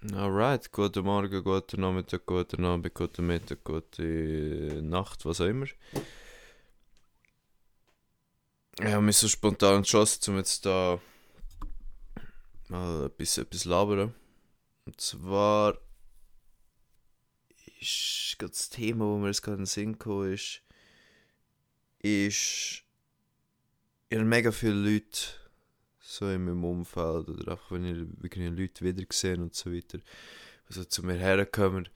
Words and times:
Alright, 0.00 0.70
guten 0.70 1.04
Morgen, 1.04 1.42
guten 1.42 1.80
Nachmittag, 1.80 2.24
guten 2.24 2.64
Abend, 2.64 2.94
guten 2.94 3.26
Mittag, 3.26 3.64
gute 3.64 4.80
Nacht, 4.80 5.24
was 5.24 5.40
auch 5.40 5.46
immer. 5.46 5.66
Ich 8.78 8.84
habe 8.84 9.02
mich 9.02 9.16
so 9.16 9.26
spontan 9.26 9.78
entschlossen, 9.78 10.30
um 10.30 10.36
jetzt 10.36 10.64
da 10.64 11.00
mal 12.68 13.06
etwas, 13.06 13.38
etwas 13.38 13.64
labern. 13.64 14.14
Und 14.86 15.00
zwar 15.00 15.76
ist 17.80 18.36
das 18.38 18.70
Thema, 18.70 19.04
wo 19.04 19.18
mir 19.18 19.26
jetzt 19.26 19.42
gerade 19.42 19.56
in 19.56 19.62
den 19.62 19.66
Sinn 19.66 19.92
gekommen 19.94 20.32
ist, 20.32 20.62
ist, 21.98 22.84
habe 24.12 24.24
mega 24.24 24.52
viele 24.52 24.74
Leute 24.74 25.47
so 26.08 26.26
in 26.26 26.46
meinem 26.46 26.64
Umfeld 26.64 27.28
oder 27.28 27.52
einfach 27.52 27.70
wenn 27.70 27.84
ich 27.84 28.22
wirklich 28.22 28.48
Leute 28.50 28.84
wieder 28.84 29.04
gesehen 29.04 29.42
und 29.42 29.54
so 29.54 29.70
weiter, 29.72 29.98
also 30.66 30.84
zu 30.84 31.04
mir 31.04 31.16
herkommen, 31.16 31.86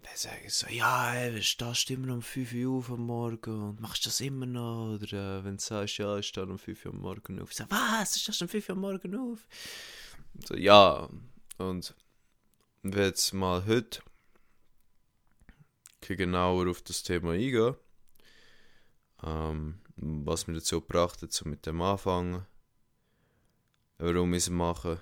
dann 0.00 0.16
sagen 0.16 0.40
sie 0.44 0.50
so, 0.50 0.66
ja, 0.68 1.12
ey, 1.12 1.42
stehst 1.42 1.90
du 1.90 1.94
immer 1.94 2.14
um 2.14 2.22
5 2.22 2.54
Uhr 2.54 2.78
auf 2.78 2.90
am 2.90 3.04
Morgen 3.04 3.68
und 3.68 3.80
machst 3.80 4.06
das 4.06 4.20
immer 4.20 4.46
noch? 4.46 4.94
Oder 4.94 5.40
äh, 5.40 5.44
wenn 5.44 5.56
du 5.56 5.62
sagst, 5.62 5.98
ja, 5.98 6.16
ich 6.16 6.28
stehe 6.28 6.46
um 6.46 6.58
5 6.58 6.86
Uhr 6.86 6.92
am 6.92 7.00
Morgen 7.00 7.40
auf, 7.42 7.50
ich 7.50 7.56
sage, 7.56 7.70
was, 7.70 8.12
du 8.14 8.18
stehst 8.20 8.40
um 8.40 8.48
5 8.48 8.68
Uhr 8.68 8.74
am 8.76 8.80
Morgen 8.80 9.14
auf? 9.14 9.46
So, 10.46 10.56
ja, 10.56 11.10
und 11.58 11.94
wenn 12.82 13.04
jetzt 13.04 13.34
mal 13.34 13.66
heute 13.66 14.00
genauer 16.00 16.70
auf 16.70 16.80
das 16.80 17.02
Thema 17.02 17.32
eingehen, 17.32 17.74
ähm, 19.22 19.80
was 19.96 20.46
mir 20.46 20.54
dazu 20.54 20.80
gebracht 20.80 21.20
hat, 21.20 21.44
mit 21.44 21.66
dem 21.66 21.82
Anfangen, 21.82 22.46
warum 23.98 24.32
ich 24.34 24.44
es 24.44 24.50
mache, 24.50 25.00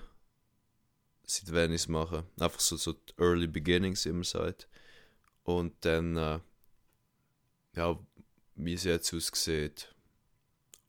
seit 1.25 1.51
wann 1.53 1.71
ich 1.71 1.81
es 1.81 1.87
mache. 1.87 2.25
Einfach 2.39 2.59
so, 2.59 2.75
so 2.77 2.93
die 2.93 3.13
Early 3.17 3.47
Beginnings, 3.47 4.05
wie 4.05 4.11
man 4.11 4.23
sagt. 4.23 4.67
Und 5.43 5.73
dann, 5.85 6.17
äh, 6.17 6.39
ja, 7.75 7.99
wie 8.55 8.73
es 8.73 8.83
jetzt 8.83 9.13
aussieht. 9.13 9.93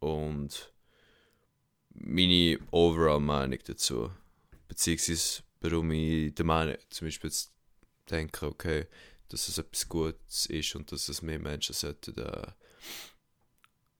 Und 0.00 0.72
meine 1.90 2.58
Overall-Meinung 2.70 3.58
dazu. 3.64 4.10
Beziehungsweise, 4.68 5.42
warum 5.60 5.90
ich 5.90 6.34
der 6.34 6.44
Meinung 6.44 6.76
zum 6.90 7.06
Beispiel 7.06 7.30
jetzt 7.30 7.52
denke, 8.10 8.46
okay, 8.46 8.86
dass 9.28 9.48
es 9.48 9.58
etwas 9.58 9.88
Gutes 9.88 10.46
ist 10.46 10.74
und 10.74 10.90
dass 10.90 11.08
es 11.08 11.22
mehr 11.22 11.38
Menschen 11.38 11.74
sollten 11.74 12.16
äh, 12.18 12.46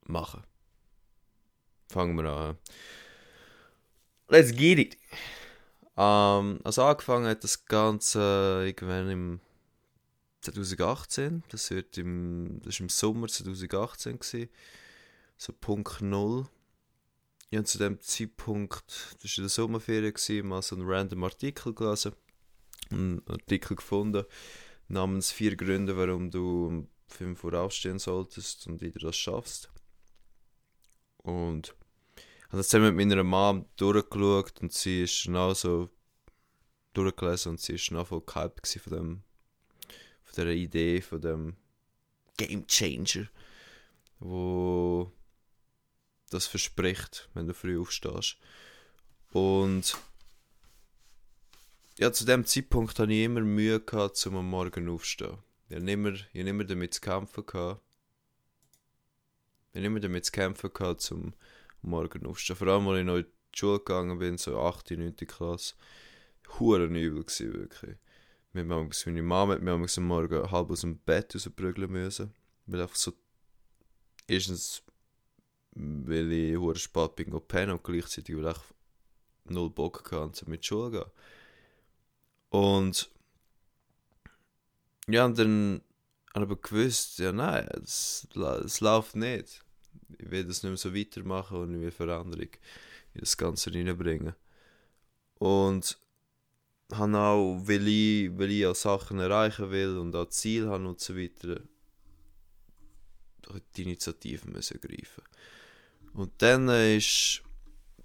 machen. 0.05 0.43
Fangen 1.89 2.17
wir 2.17 2.25
an. 2.25 2.59
Let's 4.31 4.53
get 4.53 4.79
it! 4.79 4.98
Ähm, 5.97 6.61
also 6.62 6.83
angefangen 6.83 7.27
hat 7.27 7.43
das 7.43 7.65
Ganze 7.65 8.62
irgendwann 8.67 9.11
im 9.11 9.41
2018. 10.43 11.45
Das, 11.48 11.71
wird 11.71 11.97
im, 11.97 12.61
das 12.62 12.79
war 12.79 12.84
im 12.84 12.89
Sommer 12.91 13.29
2018. 13.29 14.19
Gewesen. 14.19 14.51
So 15.39 15.55
Punkt 15.55 16.03
Null. 16.03 16.47
Ich 17.51 17.56
habe 17.56 17.65
zu 17.65 17.79
dem 17.79 18.01
Zeitpunkt, 18.01 19.17
das 19.23 19.33
war 19.33 19.39
in 19.39 19.43
der 19.45 19.49
Sommerferien, 19.49 20.12
gewesen, 20.12 20.49
mal 20.49 20.61
so 20.61 20.77
einen 20.77 20.87
random 20.87 21.25
Artikel 21.25 21.73
gelesen. 21.73 22.12
Einen 22.91 23.27
Artikel 23.29 23.77
gefunden 23.77 24.25
namens 24.89 25.33
vier 25.33 25.56
Gründe, 25.56 25.97
warum 25.97 26.31
du 26.31 26.67
um 26.67 26.89
5 27.09 27.45
Uhr 27.45 27.55
aufstehen 27.55 27.99
solltest 27.99 28.67
und 28.67 28.83
wieder 28.83 29.01
das 29.01 29.17
schaffst. 29.17 29.71
Und 31.19 31.75
habe 32.48 32.58
das 32.58 32.68
zusammen 32.68 32.94
mit 32.94 33.08
meiner 33.08 33.22
Mom 33.24 33.66
durchgeschaut 33.77 34.60
und 34.60 34.72
sie 34.72 35.02
ist 35.02 35.24
genau 35.24 35.54
so 35.54 35.91
durchgelesen 36.94 37.50
und 37.50 37.60
sie 37.60 37.74
ist 37.74 37.91
noch 37.91 38.06
voll 38.08 38.22
gehypt 38.22 38.68
von 38.82 38.92
dem 38.92 39.22
von 40.24 40.34
dieser 40.34 40.50
Idee, 40.50 41.00
von 41.00 41.20
dem 41.20 41.56
Game 42.36 42.66
Changer, 42.66 43.28
wo 44.19 45.10
das 46.31 46.47
verspricht, 46.47 47.28
wenn 47.34 47.47
du 47.47 47.54
früh 47.54 47.81
aufstehst. 47.81 48.37
Und 49.32 49.97
ja, 51.98 52.12
zu 52.12 52.25
dem 52.25 52.44
Zeitpunkt 52.44 52.98
hatte 52.98 53.12
ich 53.12 53.25
immer 53.25 53.41
Mühe 53.41 53.81
gehabt, 53.81 54.25
um 54.26 54.37
am 54.37 54.50
Morgen 54.50 54.88
aufzustehen. 54.88 55.38
Ich 55.69 55.76
habe 55.76 55.91
immer, 55.91 56.12
ich 56.12 56.41
habe 56.41 56.48
immer 56.48 56.64
damit 56.64 56.94
zu 56.94 57.00
kämpfen 57.00 57.44
gehabt. 57.44 57.82
Ich 59.70 59.76
habe 59.76 59.87
immer 59.87 60.00
damit 60.00 60.25
zu 60.25 60.32
kämpfen 60.32 60.72
gehabt, 60.72 61.10
um 61.10 61.34
morgen 61.83 62.27
aufstehen. 62.27 62.56
Vor 62.56 62.69
allem, 62.69 62.89
als 62.89 62.99
ich 62.99 63.05
noch 63.05 63.16
in 63.16 63.25
die 63.25 63.59
Schule 63.59 63.78
gegangen 63.78 64.19
bin, 64.19 64.39
so 64.39 64.61
8., 64.61 64.93
9. 64.93 65.16
Klasse. 65.16 65.75
Huren 66.59 66.94
übel 66.94 67.25
gewesen, 67.25 67.53
wirklich. 67.53 67.97
Wir 68.53 68.62
haben 68.62 68.91
meine 69.06 69.22
Mama 69.22 69.55
hat 69.55 69.62
mir 69.62 69.72
am 69.72 69.87
Morgen 70.06 70.50
halb 70.50 70.71
aus 70.71 70.81
dem 70.81 70.99
Bett 70.99 71.34
rausprügeln 71.34 71.91
müssen. 71.91 72.34
Weil 72.67 72.83
einfach 72.83 72.97
so... 72.97 73.12
Erstens, 74.27 74.83
weil 75.72 76.33
ich 76.33 76.56
hure 76.56 76.77
spät 76.77 77.17
bin 77.17 77.31
gepennt 77.31 77.72
und 77.72 77.84
gleichzeitig 77.84 78.37
weil 78.37 78.50
ich 78.50 78.59
null 79.44 79.71
Bock 79.71 80.11
hatte, 80.11 80.44
um 80.44 80.50
mit 80.50 80.62
die 80.62 80.67
Schule 80.67 80.91
gehen. 80.91 81.11
Und... 82.50 83.11
Ja, 85.06 85.25
und 85.25 85.38
dann 85.38 85.83
habe 86.34 86.55
ich 86.55 86.61
gewusst, 86.61 87.19
ja 87.19 87.33
nein, 87.33 87.67
es 87.83 88.28
läuft 88.81 89.17
nicht 89.17 89.65
ich 90.19 90.30
will 90.30 90.44
das 90.44 90.62
nicht 90.62 90.70
mehr 90.70 90.76
so 90.76 90.94
weitermachen 90.94 91.58
und 91.58 91.74
ich 91.74 91.80
will 91.80 91.91
Veränderung 91.91 92.50
in 93.14 93.20
das 93.20 93.36
Ganze 93.36 93.72
reinbringen. 93.72 94.34
Und 95.38 95.98
habe 96.92 97.19
auch, 97.19 97.60
weil 97.64 97.86
ich, 97.86 98.38
weil 98.38 98.50
ich 98.50 98.66
auch 98.66 98.74
Sachen 98.74 99.19
erreichen 99.19 99.70
will 99.70 99.98
und 99.98 100.14
auch 100.16 100.28
Ziel 100.28 100.69
habe 100.69 100.88
und 100.88 101.00
so 101.00 101.16
weiter, 101.16 101.60
die 103.76 103.82
Initiative 103.82 104.48
müssen 104.50 104.80
greifen. 104.80 105.22
Und 106.14 106.32
dann 106.38 106.69
ist, 106.69 107.42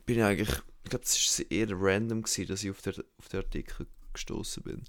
bin 0.06 0.18
ich 0.18 0.24
eigentlich, 0.24 0.62
ich 0.84 0.90
glaube, 0.90 1.06
es 1.06 1.40
war 1.40 1.52
eher 1.52 1.68
random, 1.72 2.24
gewesen, 2.24 2.48
dass 2.48 2.64
ich 2.64 2.70
auf, 2.70 2.82
der, 2.82 3.04
auf 3.18 3.30
den 3.30 3.42
Artikel 3.42 3.88
gestoßen 4.14 4.64
bin. 4.64 4.84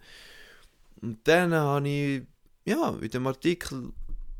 Und 1.00 1.26
dann 1.26 1.52
habe 1.54 1.88
ich, 1.88 2.22
ja, 2.64 2.96
in 3.00 3.10
dem 3.10 3.26
Artikel 3.26 3.92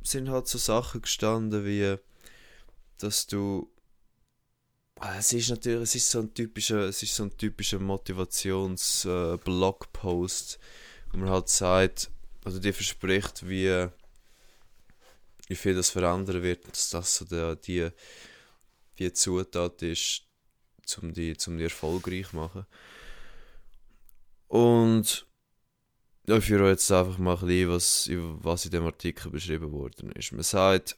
sind 0.03 0.29
halt 0.29 0.49
so 0.49 0.59
Sachen 0.59 1.03
gestanden 1.03 1.65
wie, 1.65 1.97
dass 3.05 3.27
du 3.27 3.71
ah, 5.01 5.17
es 5.19 5.33
ist 5.33 5.51
natürlich, 5.51 5.83
es 5.83 5.95
ist 5.95 6.11
so 6.11 6.21
ein 6.21 6.33
typischer, 6.33 6.89
es 6.89 7.03
ist 7.03 7.15
so 7.15 7.25
ein 7.25 7.37
typischer 7.37 7.79
Motivations-Blogpost, 7.79 10.55
äh, 10.55 10.59
wo 11.13 11.19
man 11.19 11.29
halt 11.31 11.51
sagt, 11.51 12.11
oder 12.45 12.59
dir 12.59 12.75
verspricht, 12.75 13.49
wie, 13.49 13.87
wie 15.49 15.57
viel 15.57 15.75
das 15.75 15.91
verändern 15.91 16.43
wird, 16.43 16.67
dass 16.69 16.89
das 16.91 17.17
so 17.17 17.25
der, 17.27 17.57
die, 17.57 17.91
die 18.99 19.13
Zutat 19.13 19.83
ist, 19.83 20.23
um 21.01 21.13
die, 21.13 21.37
um 21.47 21.59
die 21.59 21.65
erfolgreich 21.65 22.31
zu 22.31 22.37
machen. 22.37 22.65
Und 24.49 25.27
ich 26.27 26.45
führe 26.45 26.71
jetzt 26.71 26.91
einfach 26.91 27.19
mal 27.19 27.37
ein 27.37 27.47
bisschen, 27.47 27.71
was, 27.71 28.09
was 28.43 28.65
in 28.65 28.71
dem 28.71 28.87
Artikel 28.87 29.31
beschrieben 29.31 29.73
worden 29.73 30.11
ist. 30.13 30.33
Man 30.33 30.43
sagt, 30.43 30.97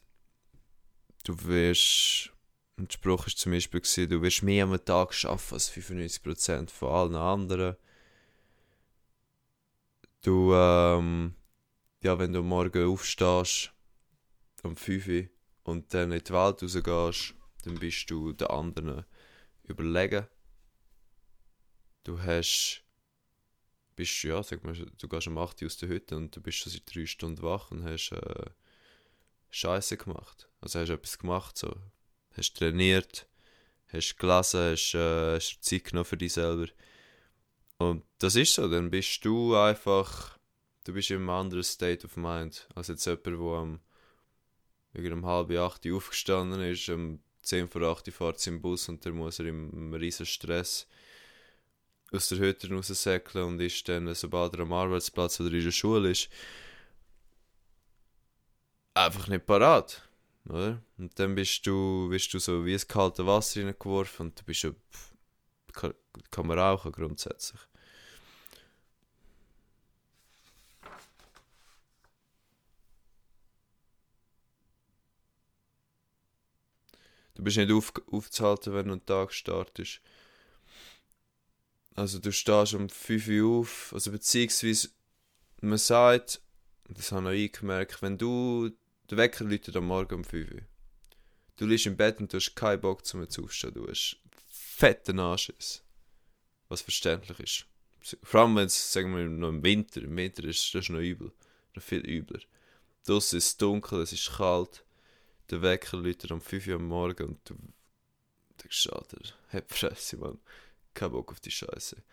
du 1.23 1.43
wirst, 1.43 2.31
ein 2.77 2.89
Spruch 2.89 3.25
war 3.25 3.35
zum 3.35 3.51
Beispiel, 3.51 3.81
gewesen, 3.81 4.09
du 4.09 4.21
wirst 4.21 4.43
mehr 4.43 4.63
am 4.63 4.73
Tag 4.83 5.13
arbeiten 5.25 5.53
als 5.53 5.71
95% 5.71 6.69
von 6.69 6.89
allen 6.89 7.15
anderen. 7.15 7.75
Du, 10.21 10.53
ähm, 10.53 11.35
ja, 12.03 12.17
wenn 12.19 12.33
du 12.33 12.43
morgen 12.43 12.87
aufstehst, 12.87 13.73
um 14.63 14.75
5 14.75 15.07
Uhr, 15.07 15.29
und 15.63 15.93
dann 15.93 16.11
in 16.11 16.23
die 16.23 16.33
Welt 16.33 16.61
rausgehst, 16.63 17.33
dann 17.63 17.75
bist 17.75 18.09
du 18.09 18.33
den 18.33 18.47
anderen 18.47 19.05
überlegen. 19.63 20.27
Du 22.03 22.21
hast, 22.21 22.83
bist, 23.95 24.23
ja, 24.23 24.41
sag 24.41 24.63
mal, 24.63 24.73
du 24.73 25.07
gehst 25.07 25.27
um 25.27 25.37
8 25.37 25.61
Uhr 25.61 25.65
aus 25.65 25.77
der 25.77 25.89
Hütte 25.89 26.15
und 26.15 26.35
du 26.35 26.41
bist 26.41 26.59
schon 26.59 26.71
seit 26.71 26.95
3 26.95 27.05
Stunden 27.05 27.41
wach 27.41 27.71
und 27.71 27.83
hast, 27.83 28.11
äh, 28.11 28.49
Scheiße 29.49 29.97
gemacht. 29.97 30.46
Also 30.67 30.81
hast 30.81 30.89
du 30.89 30.93
etwas 30.95 31.17
gemacht, 31.17 31.57
so. 31.57 31.73
Hast 32.35 32.57
trainiert, 32.57 33.25
hast 33.87 34.17
gelesen, 34.17 34.71
hast, 34.71 34.95
äh, 34.95 35.35
hast 35.35 35.63
Zeit 35.63 35.85
genommen 35.85 36.03
für 36.03 36.17
dich 36.17 36.33
selber. 36.33 36.67
Und 37.77 38.03
das 38.19 38.35
ist 38.35 38.53
so, 38.53 38.67
dann 38.67 38.91
bist 38.91 39.23
du 39.23 39.55
einfach, 39.55 40.37
du 40.83 40.91
bist 40.91 41.09
in 41.09 41.19
einem 41.19 41.29
anderen 41.29 41.63
State 41.63 42.05
of 42.05 42.17
Mind, 42.17 42.67
als 42.75 42.89
jetzt 42.89 43.05
jemand, 43.05 43.25
der 43.25 43.33
am 43.33 43.79
um 44.93 45.25
halb 45.25 45.51
acht 45.51 45.89
aufgestanden 45.89 46.59
ist, 46.59 46.89
um 46.89 47.21
10 47.43 47.69
vor 47.69 47.83
8 47.83 48.11
fährt 48.11 48.45
im 48.47 48.61
Bus 48.61 48.89
und 48.89 49.05
dann 49.05 49.13
muss 49.13 49.39
er 49.39 49.45
im 49.45 49.93
riesen 49.93 50.25
Stress 50.25 50.85
aus 52.11 52.27
der 52.27 52.39
Hütte 52.39 52.69
raussäckeln 52.69 53.45
und 53.45 53.61
ist 53.61 53.87
dann, 53.87 54.13
sobald 54.15 54.55
er 54.55 54.61
am 54.61 54.73
Arbeitsplatz 54.73 55.39
oder 55.39 55.53
in 55.53 55.63
der 55.63 55.71
Schule 55.71 56.11
ist, 56.11 56.27
einfach 58.95 59.29
nicht 59.29 59.45
parat. 59.45 60.06
Oder? 60.49 60.81
Und 60.97 61.19
dann 61.19 61.35
bist 61.35 61.65
du, 61.67 62.07
bist 62.09 62.33
du 62.33 62.39
so 62.39 62.65
wie 62.65 62.73
ein 62.73 62.87
kaltes 62.87 63.25
Wasser 63.25 63.65
reingeworfen 63.65 64.27
und 64.27 64.39
du 64.39 64.43
bist 64.45 64.63
ja, 64.63 64.71
kann, 65.73 65.93
kann 66.31 66.47
man 66.47 66.57
rauchen 66.57 66.91
grundsätzlich. 66.91 67.59
Du 77.35 77.43
bist 77.43 77.57
nicht 77.57 77.71
auf, 77.71 77.93
aufzuhalten, 78.11 78.73
wenn 78.73 78.87
du 78.87 78.93
einen 78.93 79.05
Tag 79.05 79.31
startest. 79.31 80.01
Also 81.93 82.19
du 82.19 82.31
stehst 82.31 82.73
um 82.73 82.89
5 82.89 83.27
Uhr 83.27 83.59
auf, 83.59 83.91
also 83.93 84.11
beziehungsweise 84.11 84.89
man 85.61 85.77
sagt, 85.77 86.41
das 86.89 87.11
habe 87.11 87.35
ich 87.35 87.51
gemerkt, 87.51 88.01
wenn 88.01 88.17
du 88.17 88.71
der 89.09 89.17
Wecker 89.17 89.45
läutet 89.45 89.75
am 89.75 89.87
Morgen 89.87 90.15
um 90.15 90.23
5 90.23 90.51
Uhr. 90.51 90.61
Du 91.55 91.65
liegst 91.65 91.85
im 91.85 91.97
Bett 91.97 92.19
und 92.19 92.31
du 92.31 92.37
hast 92.37 92.55
keinen 92.55 92.81
Bock 92.81 93.05
zum 93.05 93.21
aufzustehen. 93.21 93.73
Du 93.73 93.87
hast 93.87 94.17
fetten 94.47 95.19
Anschiss. 95.19 95.83
Was 96.67 96.81
verständlich 96.81 97.39
ist. 97.39 97.65
Vor 98.23 98.41
allem, 98.41 98.55
wenn 98.55 98.65
es, 98.65 98.93
sagen 98.93 99.15
wir, 99.15 99.23
noch 99.23 99.49
im 99.49 99.63
Winter, 99.63 100.01
im 100.01 100.15
Winter 100.15 100.43
ist 100.43 100.73
das 100.75 100.89
noch 100.89 100.99
übel. 100.99 101.31
Noch 101.73 101.83
viel 101.83 102.05
übler. 102.05 102.41
Draussen 103.05 103.37
ist 103.37 103.47
es 103.47 103.57
dunkel, 103.57 104.01
es 104.01 104.13
ist 104.13 104.37
kalt. 104.37 104.83
Der 105.49 105.61
Wecker 105.61 105.97
läutet 105.97 106.31
um 106.31 106.41
5 106.41 106.67
Uhr 106.67 106.75
am 106.75 106.87
Morgen 106.87 107.29
und 107.29 107.49
du 107.49 107.55
denkst, 108.61 108.89
Alter, 108.91 109.19
hab 109.49 109.71
Fresse, 109.71 110.17
Mann. 110.17 110.39
Kein 110.93 111.11
Bock 111.11 111.31
auf 111.31 111.39
die 111.39 111.51
Scheiße. 111.51 112.03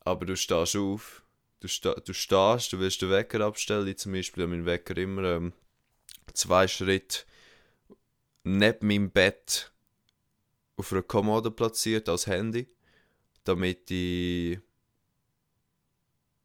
Aber 0.00 0.26
du 0.26 0.36
stehst 0.36 0.76
auf, 0.76 1.22
du, 1.60 1.68
sta 1.68 1.94
du 1.94 2.12
stehst, 2.12 2.72
du 2.72 2.78
willst 2.78 3.02
den 3.02 3.10
Wecker 3.10 3.40
abstellen. 3.40 3.88
Ich 3.88 3.98
zum 3.98 4.12
Beispiel 4.12 4.44
habe 4.44 4.52
meinen 4.52 4.66
Wecker 4.66 4.96
immer 4.96 5.24
ähm, 5.24 5.52
zwei 6.34 6.68
Schritte 6.68 7.24
neben 8.44 8.86
meinem 8.86 9.10
Bett 9.10 9.72
auf 10.76 10.92
einer 10.92 11.02
Kommode 11.02 11.50
platziert 11.50 12.08
als 12.08 12.26
Handy, 12.26 12.68
damit 13.44 13.90
ich 13.90 14.58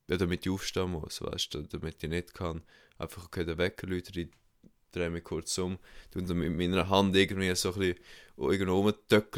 ja, 0.08 0.18
damit 0.18 0.46
ich 0.46 0.52
aufstehen 0.52 0.92
muss, 0.92 1.22
weißt 1.22 1.54
du, 1.54 1.62
damit 1.64 2.02
ich 2.04 2.10
nicht 2.10 2.34
kann, 2.34 2.64
einfach, 2.98 3.26
okay, 3.26 3.46
der 3.46 3.58
Wecker 3.58 3.88
läutet, 3.88 4.16
ich 4.16 4.30
drehe 4.92 5.10
mich 5.10 5.24
kurz 5.24 5.58
um, 5.58 5.78
und 6.16 6.30
mit 6.30 6.56
meiner 6.56 6.90
Hand 6.90 7.16
irgendwie 7.16 7.54
so 7.56 7.74
ein 7.74 7.80
bisschen 7.80 8.00
irgendwo 8.38 8.94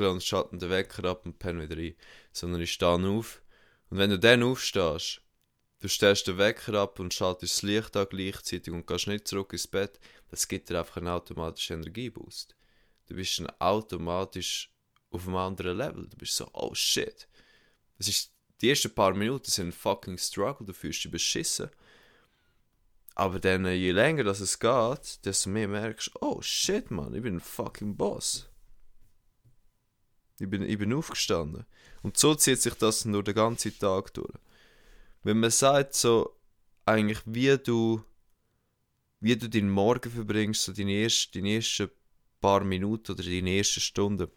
und 0.09 0.23
schalte 0.23 0.57
den 0.57 0.69
Wecker 0.69 1.05
ab 1.05 1.25
und 1.25 1.39
penne 1.39 1.63
wieder 1.63 1.77
rein, 1.77 1.95
sondern 2.31 2.61
ich 2.61 2.71
stehe 2.71 2.91
auf. 2.91 3.41
Und 3.89 3.97
wenn 3.97 4.11
du 4.11 4.19
dann 4.19 4.43
aufstehst, 4.43 5.21
du 5.79 5.87
stellst 5.87 6.27
den 6.27 6.37
Wecker 6.37 6.73
ab 6.75 6.99
und 6.99 7.13
schaltest 7.13 7.57
das 7.57 7.61
Licht 7.63 7.95
an 7.95 8.07
gleichzeitig 8.09 8.73
und 8.73 8.87
gehst 8.87 9.07
nicht 9.07 9.27
zurück 9.27 9.53
ins 9.53 9.67
Bett, 9.67 9.99
das 10.29 10.47
gibt 10.47 10.69
dir 10.69 10.79
einfach 10.79 10.97
einen 10.97 11.07
automatischen 11.07 11.77
Energieboost. 11.77 12.55
Du 13.07 13.15
bist 13.15 13.39
dann 13.39 13.49
automatisch 13.59 14.71
auf 15.09 15.27
einem 15.27 15.37
anderen 15.37 15.77
Level. 15.77 16.07
Du 16.07 16.17
bist 16.17 16.35
so, 16.35 16.47
oh 16.53 16.73
shit. 16.75 17.27
Das 17.97 18.07
ist, 18.07 18.31
die 18.61 18.69
ersten 18.69 18.93
paar 18.93 19.13
Minuten 19.13 19.49
sind 19.49 19.69
ein 19.69 19.71
fucking 19.71 20.17
Struggle, 20.17 20.67
du 20.67 20.73
fühlst 20.73 21.03
dich 21.03 21.11
beschissen. 21.11 21.69
Aber 23.15 23.39
dann, 23.39 23.65
äh, 23.65 23.73
je 23.73 23.91
länger 23.91 24.23
das 24.23 24.39
es 24.39 24.59
geht, 24.59 25.25
desto 25.25 25.49
mehr 25.49 25.67
merkst 25.67 26.11
du, 26.13 26.19
oh 26.21 26.41
shit, 26.41 26.91
man, 26.91 27.13
ich 27.13 27.21
bin 27.21 27.37
ein 27.37 27.41
fucking 27.41 27.97
Boss. 27.97 28.47
Ich 30.39 30.49
bin, 30.49 30.61
ich 30.61 30.77
bin 30.77 30.93
aufgestanden. 30.93 31.65
Und 32.01 32.17
so 32.17 32.33
zieht 32.35 32.61
sich 32.61 32.75
das 32.75 33.03
nur 33.03 33.23
den 33.23 33.35
ganzen 33.35 33.77
Tag 33.77 34.13
durch. 34.13 34.33
Wenn 35.23 35.39
man 35.39 35.51
sagt, 35.51 35.95
so, 35.95 36.35
eigentlich, 36.85 37.19
wie 37.25 37.57
du, 37.57 38.03
wie 39.19 39.35
du 39.35 39.49
deinen 39.49 39.69
Morgen 39.69 40.11
verbringst, 40.11 40.63
so 40.63 40.73
deine, 40.73 40.93
erste, 40.93 41.39
deine 41.39 41.55
ersten 41.55 41.89
paar 42.41 42.63
Minuten 42.63 43.11
oder 43.11 43.23
deine 43.23 43.57
ersten 43.57 43.81
Stunden, 43.81 44.29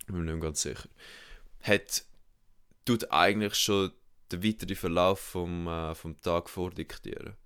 ich 0.00 0.06
bin 0.06 0.16
mir 0.16 0.32
nicht 0.32 0.42
ganz 0.42 0.62
sicher, 0.62 0.88
hat, 1.60 2.04
tut 2.84 3.10
eigentlich 3.10 3.54
schon 3.54 3.92
den 4.32 4.42
weiteren 4.42 4.76
Verlauf 4.76 5.20
vom, 5.20 5.66
äh, 5.66 5.94
vom 5.94 6.20
Tag 6.20 6.50
vordiktieren. 6.50 7.36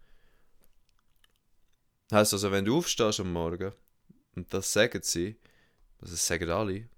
Heisst 2.13 2.33
also, 2.33 2.51
wenn 2.51 2.65
du 2.65 2.77
aufstehst 2.79 3.21
am 3.21 3.33
Morgen, 3.33 3.73
und 4.35 4.53
das 4.53 4.73
sagen 4.73 5.01
sie, 5.03 5.37
also 6.01 6.15
das 6.15 6.27
sagen 6.27 6.51
alle, 6.51 6.89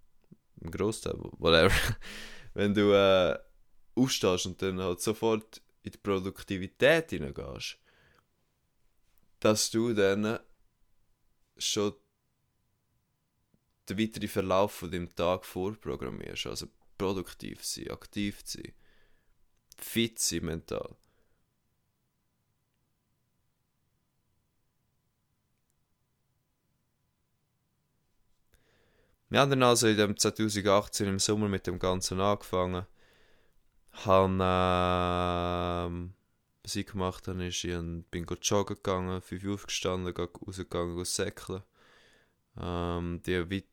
im 0.61 0.71
Großteil, 0.71 1.15
whatever, 1.39 1.75
wenn 2.55 2.75
du 2.75 2.93
äh, 2.93 3.39
aufstehst 3.95 4.47
und 4.47 4.61
dann 4.63 4.81
halt 4.81 5.01
sofort 5.01 5.61
in 5.85 5.93
die 5.93 5.99
Produktivität 5.99 7.11
hineingehst, 7.11 7.79
dass 9.41 9.71
du 9.71 9.93
dann 9.95 10.41
schon 11.59 11.95
den 13.89 13.99
weiteren 13.99 14.29
Verlauf 14.29 14.73
von 14.73 14.91
dem 14.91 15.15
Tag 15.15 15.45
vorprogrammierst. 15.45 16.47
Also 16.47 16.69
produktiv 16.97 17.63
sein, 17.65 17.91
aktiv 17.91 18.41
sein, 18.45 18.73
fit 19.77 20.19
sein 20.19 20.47
mental. 20.47 20.97
Wir 29.29 29.41
haben 29.41 29.51
dann 29.51 29.65
also 29.65 29.89
in 29.89 29.97
dem 29.97 30.17
2018 30.17 31.09
im 31.09 31.19
Sommer 31.19 31.49
mit 31.49 31.67
dem 31.67 31.79
Ganzen 31.79 32.21
angefangen. 32.21 32.87
Haben, 33.95 34.41
äh, 34.41 36.11
was 36.63 36.77
ich 36.77 36.87
gemacht 36.87 37.29
habe, 37.29 37.47
ist, 37.47 37.65
ich 37.65 37.79
bin 38.11 38.27
joggen 38.43 38.77
gegangen, 38.77 39.23
5 39.23 39.45
Uhr 39.45 39.55
aufgestanden, 39.55 40.15
rausgegangen, 40.15 41.05
säckeln. 41.05 41.63
Ähm, 42.61 43.21
die 43.25 43.65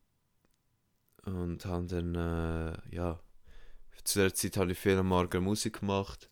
und 1.25 1.65
haben 1.65 1.87
dann, 1.87 2.15
äh, 2.15 2.95
ja, 2.95 3.19
zu 4.03 4.19
der 4.19 4.33
Zeit 4.33 4.57
habe 4.57 4.71
ich 4.71 4.79
viel 4.79 4.97
am 4.97 5.07
Morgen 5.07 5.43
Musik 5.43 5.79
gemacht, 5.81 6.29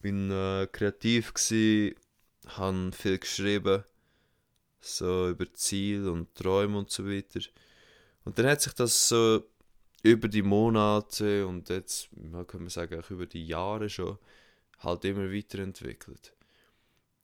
bin 0.00 0.30
äh, 0.30 0.68
kreativ 0.70 1.32
gsi, 1.32 1.96
habe 2.46 2.92
viel 2.92 3.18
geschrieben, 3.18 3.84
so 4.80 5.30
über 5.30 5.52
Ziel 5.54 6.08
und 6.08 6.34
Träume 6.34 6.78
und 6.78 6.90
so 6.90 7.06
weiter. 7.06 7.40
Und 8.24 8.38
dann 8.38 8.46
hat 8.46 8.60
sich 8.60 8.74
das 8.74 9.08
so 9.08 9.44
über 10.02 10.28
die 10.28 10.42
Monate 10.42 11.46
und 11.46 11.68
jetzt, 11.68 12.08
man 12.16 12.46
kann 12.46 12.62
man 12.62 12.70
sagen, 12.70 13.00
auch 13.00 13.10
über 13.10 13.26
die 13.26 13.46
Jahre 13.46 13.88
schon, 13.88 14.18
halt 14.78 15.04
immer 15.04 15.32
weiterentwickelt. 15.32 16.34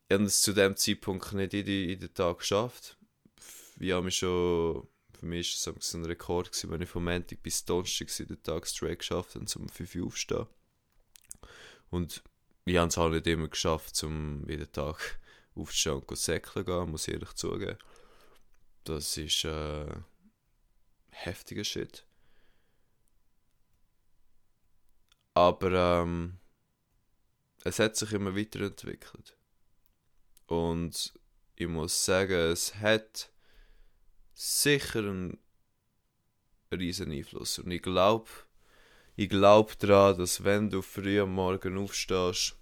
Ich 0.09 0.15
habe 0.15 0.25
es 0.25 0.43
zu 0.43 0.53
dem 0.53 0.77
Zeitpunkt 0.77 1.33
nicht 1.33 1.55
in, 1.55 1.65
die, 1.65 1.93
in 1.93 2.01
den 2.01 2.13
Tag 2.13 2.39
geschafft. 2.39 2.99
Ich 3.79 3.93
habe 3.93 4.05
mich 4.05 4.17
schon 4.17 4.87
für 5.25 5.27
mich 5.27 5.67
war 5.67 5.75
es 5.79 5.95
ein 5.95 6.05
Rekord, 6.05 6.53
gewesen, 6.53 6.71
wenn 6.71 6.83
ich 6.83 6.89
von 6.89 7.05
Montag 7.05 7.43
bis 7.43 7.65
Donnerstag 7.65 8.09
den 8.19 8.43
Tag 8.43 8.67
straight 8.67 8.99
geschafft 8.99 9.35
habe, 9.35 9.47
um 9.59 9.69
5 9.69 9.95
Uhr 9.97 10.07
aufzustehen. 10.07 10.47
Und 11.89 12.23
ich 12.67 12.77
habe 12.77 12.89
es 12.89 12.97
halt 12.99 13.13
nicht 13.13 13.27
immer 13.27 13.49
geschafft, 13.49 14.03
um 14.05 14.47
jeden 14.49 14.71
Tag 14.71 15.19
aufzustehen 15.55 16.03
und 16.03 16.19
säckeln 16.19 16.67
gehen, 16.67 16.91
muss 16.91 17.09
ich 17.09 17.15
ehrlich 17.15 17.33
zugeben. 17.33 17.79
Das 18.85 19.17
ist 19.17 19.45
äh, 19.45 19.87
heftiger 21.09 21.65
Shit. 21.65 22.05
Aber 25.35 26.03
ähm, 26.03 26.39
es 27.65 27.79
hat 27.79 27.97
sich 27.97 28.13
immer 28.13 28.37
weiterentwickelt. 28.37 29.37
Und 30.47 31.15
ich 31.57 31.67
muss 31.69 32.05
sagen, 32.05 32.33
es 32.33 32.77
hat 32.77 33.33
sicher 34.33 35.01
einen 35.01 35.39
riesen 36.73 37.11
Einfluss. 37.11 37.59
Und 37.59 37.71
ich 37.71 37.83
glaube, 37.83 38.29
ich 39.17 39.29
glaube 39.29 39.75
daran, 39.79 40.19
dass 40.19 40.45
wenn 40.45 40.71
du 40.71 40.83
früh 40.83 41.21
am 41.21 41.35
Morgen 41.35 41.79
aufstehst 41.79 42.57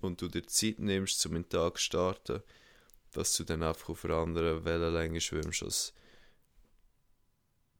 und 0.00 0.20
du 0.20 0.28
dir 0.28 0.46
Zeit 0.46 0.78
nimmst, 0.78 1.24
um 1.26 1.34
den 1.34 1.48
Tag 1.48 1.78
zu 1.78 1.84
starten, 1.84 2.42
dass 3.12 3.36
du 3.36 3.44
dann 3.44 3.62
einfach 3.62 3.90
auf 3.90 4.04
einer 4.04 4.16
anderen 4.16 4.64
Wellenlänge 4.64 5.20
schwimmst 5.20 5.62
als 5.62 5.94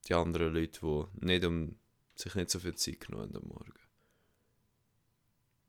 die 0.08 0.14
anderen 0.14 0.54
Leute, 0.54 0.80
die 0.80 1.26
nicht 1.26 1.44
um, 1.44 1.78
sich 2.14 2.34
nicht 2.34 2.50
so 2.50 2.58
viel 2.58 2.74
Zeit 2.74 3.00
genommen 3.00 3.34
haben 3.34 3.42
am 3.42 3.48
Morgen. 3.48 3.81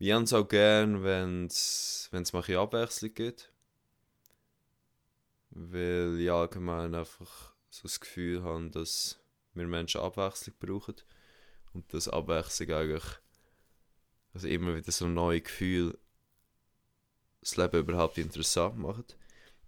Ich 0.03 0.11
habe 0.11 0.25
es 0.25 0.33
auch 0.33 0.45
gern, 0.45 1.01
wenn 1.05 1.45
es 1.45 2.09
ein 2.11 2.25
Abwechslung 2.57 3.13
gibt. 3.13 3.53
Weil 5.51 6.19
ich 6.19 6.29
allgemein 6.29 6.93
einfach 6.93 7.53
so 7.69 7.83
das 7.83 8.01
Gefühl 8.01 8.43
habe, 8.43 8.69
dass 8.69 9.23
wir 9.53 9.65
Menschen 9.65 10.01
Abwechslung 10.01 10.57
brauchen 10.59 10.95
und 11.71 11.93
dass 11.93 12.09
Abwechslung 12.09 12.71
eigentlich 12.71 13.05
also 14.33 14.49
immer 14.49 14.75
wieder 14.75 14.91
so 14.91 15.07
neue 15.07 15.39
Gefühle 15.39 15.97
das 17.39 17.55
Leben 17.55 17.79
überhaupt 17.79 18.17
interessant 18.17 18.77
macht. 18.77 19.17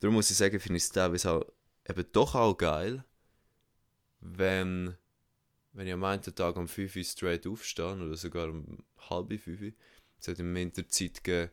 Darum 0.02 0.16
muss 0.16 0.32
ich 0.32 0.36
sagen, 0.36 0.60
finde 0.60 0.76
ich 0.76 0.84
es 0.84 0.90
teilweise 0.90 1.32
auch 1.32 1.46
eben 1.88 2.12
doch 2.12 2.36
auch 2.36 2.58
geil, 2.58 3.06
wenn, 4.20 4.98
wenn 5.72 5.88
ich 5.88 5.94
am 5.94 6.04
einen 6.04 6.24
Tag 6.24 6.58
um 6.58 6.68
5 6.68 6.94
Uhr 6.94 7.04
straight 7.06 7.48
aufstehe 7.48 7.96
oder 7.96 8.18
sogar 8.18 8.50
um 8.50 8.84
halb 8.98 9.30
5 9.30 9.62
Uhr. 9.62 9.72
Es 10.26 10.30
hat 10.30 10.40
im 10.40 10.56
Winter 10.56 10.88
Zeit 10.88 11.24
gegeben, 11.24 11.52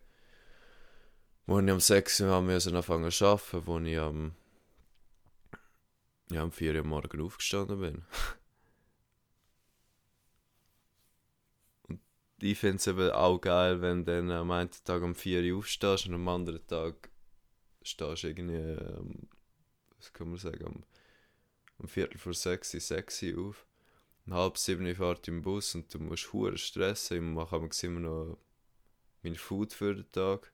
wo 1.45 1.61
ich 1.61 1.71
um 1.71 1.79
6 1.79 2.21
Uhr 2.21 2.33
anfangen 2.33 3.11
zu 3.11 3.27
arbeiten, 3.27 3.67
wo 3.67 3.79
ich 3.81 3.99
am 3.99 4.35
ja, 6.31 6.43
um 6.43 6.51
4 6.51 6.77
Uhr 6.77 6.83
morgen 6.83 7.21
aufgestanden 7.21 7.81
bin. 7.81 8.03
und 11.89 12.01
ich 12.41 12.59
finde 12.59 12.77
es 12.77 12.87
eben 12.87 13.11
auch 13.11 13.39
geil, 13.43 13.83
wenn 13.83 14.07
du 14.07 14.13
dann 14.13 14.31
am 14.31 14.51
einen 14.51 14.71
Tag 14.71 15.03
um 15.03 15.15
4 15.15 15.53
Uhr 15.53 15.59
aufstehst 15.59 16.07
und 16.07 16.15
am 16.15 16.27
anderen 16.29 16.67
Tag 16.67 17.11
stehst 17.83 18.23
du 18.23 18.29
irgendwie, 18.29 18.55
ähm, 18.55 19.29
was 19.99 20.15
kann 20.15 20.31
man 20.31 20.39
sagen, 20.39 20.65
um, 20.65 20.83
um 21.77 21.89
Viertel 21.89 22.17
vor 22.17 22.33
sechs, 22.33 22.71
sechs 22.71 23.23
auf. 23.37 23.67
Um 24.25 24.33
halb 24.33 24.57
sieben 24.57 24.95
fahrt 24.95 25.29
im 25.29 25.43
Bus 25.43 25.75
und 25.75 25.93
du 25.93 25.99
musst 25.99 26.33
hure 26.33 26.57
stressen. 26.57 27.19
Ich 27.19 27.23
mache 27.23 27.69
immer 27.83 28.01
noch 28.01 28.39
mein 29.23 29.37
Food 29.37 29.73
für 29.73 29.95
den 29.95 30.11
Tag. 30.13 30.53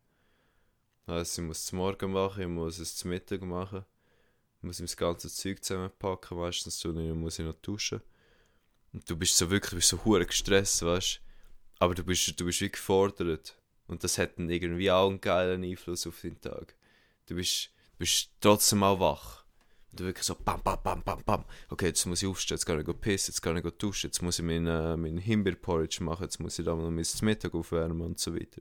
Also 1.06 1.42
ich 1.42 1.48
muss 1.48 1.64
es 1.64 1.72
morgen 1.72 2.12
machen, 2.12 2.42
ich 2.42 2.48
muss 2.48 2.78
es 2.78 2.96
zum 2.96 3.10
Mittag 3.10 3.42
machen. 3.42 3.84
Ich 4.60 4.64
muss 4.64 4.78
das 4.78 4.96
ganze 4.96 5.30
Zeug 5.30 5.62
zusammenpacken, 5.62 6.37
meistens 6.37 6.84
muss 6.84 7.38
ich 7.38 7.44
noch 7.44 7.54
duschen. 7.54 8.02
Und 8.92 9.08
du 9.08 9.16
bist 9.16 9.37
so 9.37 9.50
wirklich 9.50 9.78
bist 9.78 9.88
so 9.88 10.04
hure 10.04 10.26
gestresst, 10.26 10.82
weißt 10.82 11.20
Aber 11.78 11.94
du 11.94 12.02
bist, 12.02 12.38
du 12.38 12.44
bist 12.44 12.60
wie 12.60 12.70
gefordert. 12.70 13.56
Und 13.87 14.04
das 14.04 14.18
hat 14.18 14.38
dann 14.38 14.50
irgendwie 14.50 14.90
auch 14.90 15.08
einen 15.08 15.20
geilen 15.20 15.64
Einfluss 15.64 16.06
auf 16.06 16.20
deinen 16.20 16.40
Tag. 16.40 16.75
Du 17.26 17.37
bist, 17.37 17.70
du 17.92 17.98
bist 17.98 18.30
trotzdem 18.40 18.82
auch 18.82 19.00
wach. 19.00 19.44
Und 19.90 20.00
du 20.00 20.04
wirklich 20.04 20.26
so 20.26 20.35
bam, 20.35 20.62
bam, 20.62 20.78
bam, 20.83 21.02
bam, 21.02 21.23
bam. 21.25 21.45
Okay, 21.71 21.87
jetzt 21.87 22.04
muss 22.07 22.23
ich 22.23 22.28
aufstehen, 22.28 22.57
jetzt 22.57 22.66
kann 22.66 22.80
ich 22.80 23.00
pissen, 23.00 23.33
jetzt 23.33 23.40
kann 23.40 23.57
ich 23.57 23.64
duschen, 23.78 24.09
jetzt 24.09 24.23
muss 24.23 24.38
ich 24.38 24.45
meinen 24.45 24.66
äh, 24.66 24.97
mein 24.97 25.18
Himbeerporridge 25.18 26.02
machen, 26.02 26.25
jetzt 26.25 26.40
muss 26.40 26.59
ich 26.59 26.64
da 26.64 26.75
noch 26.75 26.90
mein 26.90 27.07
Mittag 27.23 27.54
aufwärmen 27.54 28.02
und 28.02 28.18
so 28.18 28.35
weiter. 28.35 28.61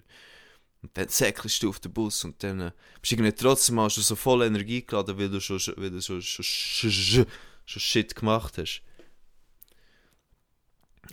Und 0.82 0.96
dann 0.96 1.10
säckelst 1.10 1.64
du 1.64 1.70
auf 1.70 1.80
den 1.80 1.92
Bus 1.92 2.24
und 2.24 2.42
dann 2.44 2.62
äh, 2.62 2.72
bist 3.02 3.20
du 3.20 3.36
trotzdem 3.36 3.80
auch 3.80 3.90
schon 3.90 4.04
so 4.04 4.16
voll 4.16 4.44
Energie 4.44 4.86
geladen, 4.86 5.18
weil 5.18 5.30
du 5.30 5.42
schon, 5.42 5.60
weil 5.76 5.92
du 5.92 6.02
schon, 6.02 6.22
schon, 6.22 6.46
schon, 6.46 7.26
schon 7.66 7.80
Shit 7.82 8.16
gemacht 8.16 8.58
hast. 8.58 8.82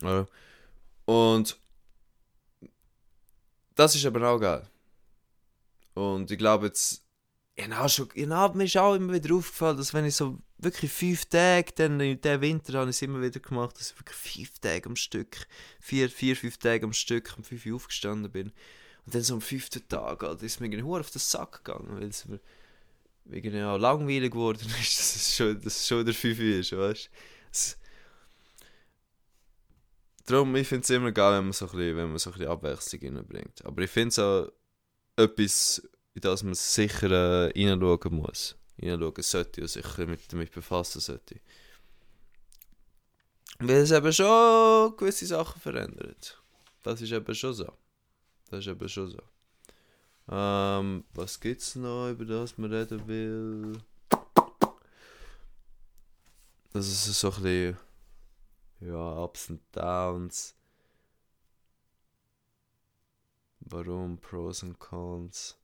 Ja. 0.03 0.27
Und 1.07 1.59
das 3.75 3.95
ist 3.95 4.07
aber 4.07 4.29
auch 4.29 4.39
geil. 4.39 4.69
Und 5.95 6.31
ich 6.31 6.39
glaube 6.39 6.67
jetzt, 6.67 7.04
genau, 7.57 7.89
schon, 7.89 8.09
genau, 8.09 8.53
mir 8.55 8.65
ist 8.65 8.77
auch 8.77 8.95
immer 8.95 9.13
wieder 9.13 9.35
aufgefallen, 9.35 9.77
dass 9.77 9.95
wenn 9.95 10.05
ich 10.05 10.17
so 10.17 10.39
wirklich 10.59 10.91
fünf 10.91 11.27
Tage, 11.27 11.73
dann 11.75 12.01
in 12.01 12.21
diesem 12.21 12.41
Winter 12.41 12.79
habe 12.79 12.91
ich 12.91 12.97
es 12.97 13.03
immer 13.03 13.23
wieder 13.23 13.41
gemacht, 13.41 13.79
dass 13.79 13.91
ich 13.91 13.99
wirklich 13.99 14.17
fünf 14.17 14.59
Tage 14.59 14.89
am 14.89 14.97
Stück, 14.97 15.47
vier, 15.81 16.09
vier, 16.09 16.37
fünf 16.37 16.59
Tage 16.59 16.85
am 16.85 16.93
Stück 16.93 17.35
um 17.37 17.45
fünf 17.45 17.65
Uhr 17.67 17.77
aufgestanden 17.77 18.31
bin. 18.31 18.53
Und 19.07 19.15
dann 19.15 19.23
so 19.23 19.35
am 19.35 19.41
fünften 19.41 19.87
Tag, 19.89 20.23
Alter, 20.23 20.43
ist 20.45 20.61
mir 20.61 20.67
irgendwie 20.67 20.99
auf 20.99 21.11
den 21.11 21.19
Sack 21.19 21.65
gegangen, 21.65 21.89
weil 21.91 22.09
es 22.09 22.25
mir 22.25 22.41
irgendwie 23.27 23.63
auch 23.63 23.79
langweilig 23.79 24.33
geworden 24.33 24.67
ist, 24.81 24.99
dass 24.99 25.17
es 25.17 25.37
schon, 25.37 25.61
dass 25.61 25.77
es 25.77 25.87
schon 25.87 26.05
der 26.05 26.15
fünf 26.15 26.39
ist, 26.41 26.73
weißt 26.73 27.11
du. 27.13 27.85
Darum, 30.27 30.57
ich 30.57 30.67
finde 30.67 30.85
es 30.85 30.91
immer 30.91 31.13
geil, 31.13 31.37
wenn 31.37 31.45
man 31.45 31.53
so 31.53 31.67
ein 31.67 31.73
bisschen, 31.73 31.97
wenn 31.97 32.09
man 32.09 32.19
so 32.19 32.31
ein 32.31 32.39
bisschen 32.39 32.51
Abwechslung 32.51 33.17
reinbringt. 33.17 33.65
Aber 33.65 33.83
ich 33.83 33.91
finde 33.91 34.09
es 34.09 34.19
auch 34.19 34.51
etwas, 35.17 35.83
in 36.15 36.21
das 36.21 36.43
man 36.43 36.55
sicher 36.55 37.11
äh, 37.11 37.67
reinschauen 37.69 38.15
muss. 38.15 38.57
Reinschauen 38.81 39.23
sollte 39.23 39.61
und 39.63 39.69
sich 39.69 39.99
mit, 39.99 40.33
damit 40.33 40.53
befassen 40.53 41.01
sollte. 41.01 41.41
Weil 43.59 43.77
es 43.77 43.91
eben 43.91 44.13
schon 44.13 44.97
gewisse 44.97 45.27
Sachen 45.27 45.61
verändert. 45.61 46.41
Das 46.83 47.01
ist 47.01 47.13
eben 47.13 47.35
schon 47.35 47.55
so. 47.55 47.73
Das 48.51 48.61
ist 48.61 48.69
eben 48.69 48.89
schon 48.89 49.11
so. 49.11 49.23
Ähm, 50.29 51.05
was 51.13 51.39
es 51.43 51.77
noch, 51.77 52.11
über 52.11 52.25
das 52.25 52.57
man 52.59 52.73
reden 52.73 53.07
will? 53.07 53.79
Das 56.73 56.89
ist 56.89 57.21
so 57.21 57.31
ein 57.31 57.43
bisschen 57.43 57.79
ja, 58.81 59.25
Ups 59.25 59.51
und 59.51 59.61
Downs. 59.73 60.55
Warum 63.61 64.19
Pros 64.19 64.63
und 64.63 64.79
Cons? 64.79 65.57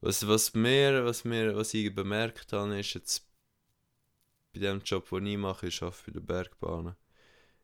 Was, 0.00 0.26
was, 0.26 0.54
mir, 0.54 1.04
was, 1.04 1.24
mir, 1.24 1.56
was 1.56 1.74
ich 1.74 1.94
bemerkt 1.94 2.52
habe, 2.52 2.78
ist 2.78 2.94
jetzt 2.94 3.28
bei 4.52 4.60
dem 4.60 4.80
Job, 4.80 5.08
den 5.10 5.26
ich 5.26 5.36
mache, 5.36 5.66
ich 5.66 5.82
arbeite 5.82 6.04
bei 6.06 6.12
der 6.12 6.20
Bergbahn, 6.20 6.96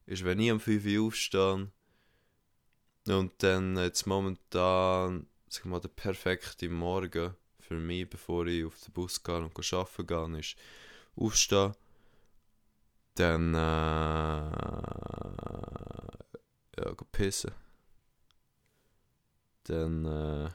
ist, 0.07 0.25
wenn 0.25 0.41
ich 0.41 0.51
am 0.51 0.61
5 0.61 0.85
Uhr 0.85 1.07
aufstehe 1.07 1.71
und 3.07 3.33
dann 3.43 3.77
jetzt 3.77 4.07
momentan 4.07 5.29
sag 5.55 5.65
mal, 5.67 5.81
der 5.81 5.89
perfekte 5.89 6.69
Morgen 6.69 7.35
für 7.61 7.79
mich, 7.79 8.11
bevor 8.11 8.47
ich 8.47 8.65
auf 8.65 8.81
den 8.81 8.93
Bus 8.93 9.23
gehe 9.23 9.37
und 9.37 9.73
arbeiten 9.73 10.07
gehe, 10.07 10.39
ist 10.41 10.57
aufstehen, 11.17 11.75
dann 13.15 13.55
äh, 13.55 13.59
ja, 16.77 16.95
pissen, 17.13 17.53
dann 19.65 20.05
äh, 20.05 20.51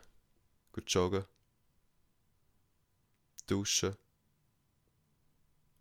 joggen, 0.86 1.24
duschen, 3.50 3.96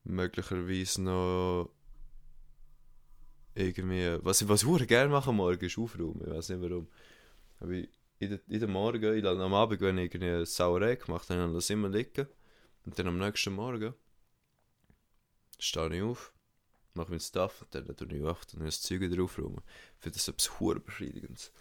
möglicherweise 0.04 1.02
noch 1.02 1.70
irgendwie, 3.54 4.18
was 4.24 4.40
ich, 4.40 4.48
was 4.48 4.62
ich 4.62 4.88
gerne 4.88 5.10
mache 5.10 5.32
morgen 5.32 5.64
ist 5.64 5.78
aufräumen, 5.78 6.22
ich 6.24 6.30
weiß 6.30 6.48
nicht 6.50 6.62
warum. 6.62 6.88
Aber 7.60 7.72
ich, 7.72 7.88
jeden, 8.20 8.70
Morgen, 8.70 9.14
ich 9.14 9.24
am 9.24 9.54
Abend, 9.54 9.80
wenn 9.80 9.98
ich 9.98 10.14
eine 10.14 10.46
Sauerei 10.46 10.96
gemacht 10.96 11.28
habe, 11.30 11.40
dann 11.40 11.52
lasse 11.52 11.72
ich 11.72 11.78
immer 11.78 11.88
liegen. 11.88 12.26
Und 12.84 12.98
dann 12.98 13.08
am 13.08 13.18
nächsten 13.18 13.52
Morgen 13.52 13.94
stehe 15.58 15.94
ich 15.94 16.02
auf, 16.02 16.32
mache 16.94 17.10
mein 17.10 17.20
Stuff 17.20 17.62
und 17.62 17.74
dann 17.74 17.96
tue 17.96 18.16
ich 18.16 18.24
auf 18.24 18.42
und 18.54 18.64
das 18.64 18.80
Zeug 18.80 19.00
wieder 19.00 19.22
aufräumen. 19.22 19.62
Ich 19.96 20.02
finde 20.02 20.16
das 20.18 20.28
etwas 20.28 20.58
hure 20.58 20.80
befriedigendes. 20.80 21.52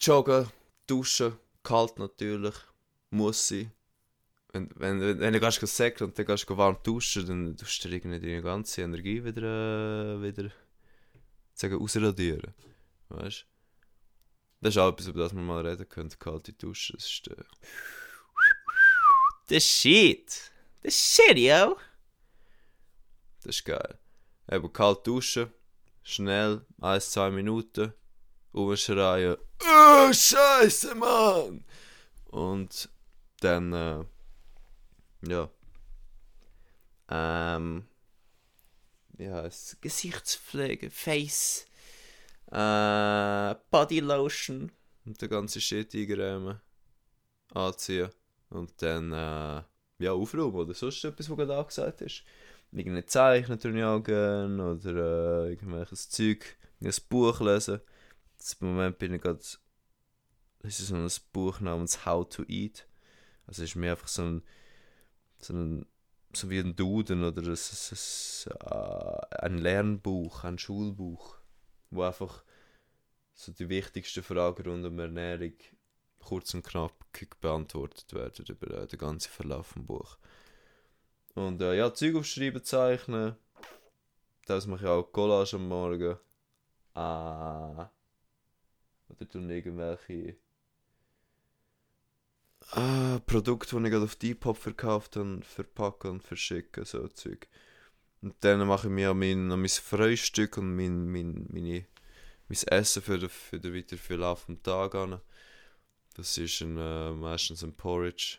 Joggen, 0.00 0.48
duschen, 0.86 1.38
kalt 1.62 1.98
natürlich, 1.98 2.56
muss 3.12 3.48
sein. 3.48 3.72
Wenn, 4.52 4.68
wenn, 4.74 5.00
wenn, 5.00 5.20
wenn 5.20 5.32
du 5.32 5.40
gehst 5.40 5.60
säckeln 5.60 6.10
und 6.10 6.18
dann 6.18 6.26
gehst 6.26 6.48
du 6.48 6.56
warm 6.56 6.76
duschen, 6.82 7.26
dann 7.26 7.56
tust 7.56 7.84
du 7.84 7.88
irgendwie 7.88 8.20
deine 8.20 8.42
ganze 8.42 8.82
Energie 8.82 9.24
wieder, 9.24 10.16
äh, 10.16 10.22
wieder 10.22 10.50
sagen, 11.54 11.80
ausradieren. 11.80 12.54
Weißt 13.08 13.42
du? 13.42 13.46
Das 14.60 14.74
ist 14.74 14.78
auch 14.78 14.92
etwas, 14.92 15.08
über 15.08 15.20
das 15.20 15.34
wir 15.34 15.42
mal 15.42 15.66
reden 15.66 15.88
können. 15.88 16.10
Kalte 16.18 16.52
Dusche. 16.52 16.92
Das 16.92 17.04
ist 17.04 17.26
der. 17.26 17.44
The 19.48 19.60
shit! 19.60 20.52
The 20.82 20.90
shit, 20.90 21.36
yo! 21.36 21.76
Das 23.42 23.56
ist 23.56 23.64
geil. 23.64 23.98
Eben 24.50 24.72
kalt 24.72 25.06
duschen. 25.06 25.52
Schnell. 26.02 26.64
1-2 26.80 27.30
Minuten. 27.30 27.92
Umschreien. 28.52 29.36
Oh, 29.60 30.12
Scheiße, 30.12 30.94
Mann! 30.94 31.64
Und 32.26 32.88
dann. 33.44 33.72
Äh, 33.72 34.04
ja. 35.28 35.50
Ähm. 37.08 37.86
Ja, 39.18 39.48
Gesichtspflege, 39.80 40.90
Face 40.90 41.66
äh, 42.52 43.54
Bodylotion 43.70 44.70
und 45.06 45.20
den 45.20 45.28
ganzen 45.28 45.60
Shit 45.60 45.94
eingrämen, 45.94 46.60
anziehen 47.54 48.10
und 48.50 48.70
dann 48.82 49.12
äh, 49.12 49.62
ja, 49.98 50.12
aufräumen 50.12 50.54
oder 50.54 50.74
sonst 50.74 51.04
etwas, 51.04 51.30
was 51.30 51.36
gerade 51.36 51.56
angesagt 51.56 52.02
ist. 52.02 52.24
Irgendeine 52.70 53.06
Zeichen 53.06 53.50
natürlich 53.50 53.84
oder 53.84 55.46
äh, 55.46 55.50
irgendwelches 55.50 56.10
Zeug, 56.10 56.56
ein 56.80 56.92
Buch 57.08 57.40
lesen. 57.40 57.80
Im 58.60 58.68
Moment 58.68 58.98
bin 58.98 59.14
ich 59.14 59.22
gerade, 59.22 59.38
das 59.38 60.80
ist 60.80 60.88
so 60.88 60.96
ein 60.96 61.10
Buch 61.32 61.60
namens 61.60 62.04
How 62.04 62.28
to 62.28 62.44
Eat. 62.48 62.86
Also 63.46 63.62
es 63.62 63.70
ist 63.70 63.76
mir 63.76 63.92
einfach 63.92 64.08
so 64.08 64.22
ein, 64.22 64.42
so 65.38 65.54
ein 65.54 65.86
so 66.34 66.48
wie 66.48 66.60
ein 66.60 66.74
Duden 66.74 67.24
oder 67.24 67.42
ein, 67.42 67.50
ein, 67.50 68.52
äh, 68.60 69.36
ein 69.36 69.58
Lernbuch, 69.58 70.44
ein 70.44 70.58
Schulbuch 70.58 71.42
wo 71.92 72.02
einfach 72.02 72.42
so 73.34 73.52
die 73.52 73.68
wichtigsten 73.68 74.22
Fragen 74.22 74.68
rund 74.68 74.84
um 74.84 74.98
Ernährung 74.98 75.54
kurz 76.18 76.54
und 76.54 76.64
knackig 76.64 77.38
beantwortet 77.40 78.12
werden 78.14 78.44
über 78.46 78.82
äh, 78.82 78.86
den 78.86 78.98
ganzen 78.98 79.30
Verlauf 79.30 79.74
des 79.74 79.84
Buch. 79.84 80.18
Und 81.34 81.60
äh, 81.60 81.76
ja, 81.76 81.92
Zeug 81.92 82.16
aufschreiben, 82.16 82.62
zeichnen. 82.62 83.36
Das 84.46 84.66
mache 84.66 84.84
ich 84.84 84.90
auch 84.90 85.12
Collage 85.12 85.56
am 85.56 85.68
Morgen. 85.68 86.16
Ah. 86.94 87.90
Oder 89.08 89.28
tun 89.28 89.50
irgendwelche 89.50 90.36
ah, 92.70 93.20
Produkte, 93.26 93.76
die 93.76 93.84
ich 93.84 93.90
gerade 93.90 94.04
auf 94.04 94.16
Depop 94.16 94.56
verkauft 94.56 95.16
habe, 95.16 95.40
verpacken 95.42 96.12
und 96.12 96.22
verschicken, 96.22 96.84
so 96.84 97.06
Zeug. 97.08 97.48
Und 98.22 98.36
dann 98.40 98.66
mache 98.66 98.86
ich 98.86 98.92
mir 98.92 99.10
an 99.10 99.18
mein, 99.18 99.50
an 99.50 99.60
mein 99.60 99.68
Frühstück 99.68 100.56
und 100.56 100.76
mein, 100.76 101.10
mein, 101.10 101.46
meine, 101.50 101.86
mein 102.48 102.58
Essen 102.68 103.02
für 103.02 103.18
den, 103.18 103.28
für 103.28 103.58
den 103.58 103.74
weiteren 103.74 103.98
Verlauf 103.98 104.46
des 104.46 104.62
Tages 104.62 105.00
an. 105.00 105.20
Das 106.14 106.38
ist 106.38 106.60
ein, 106.60 106.78
äh, 106.78 107.12
meistens 107.12 107.64
ein 107.64 107.74
Porridge. 107.74 108.38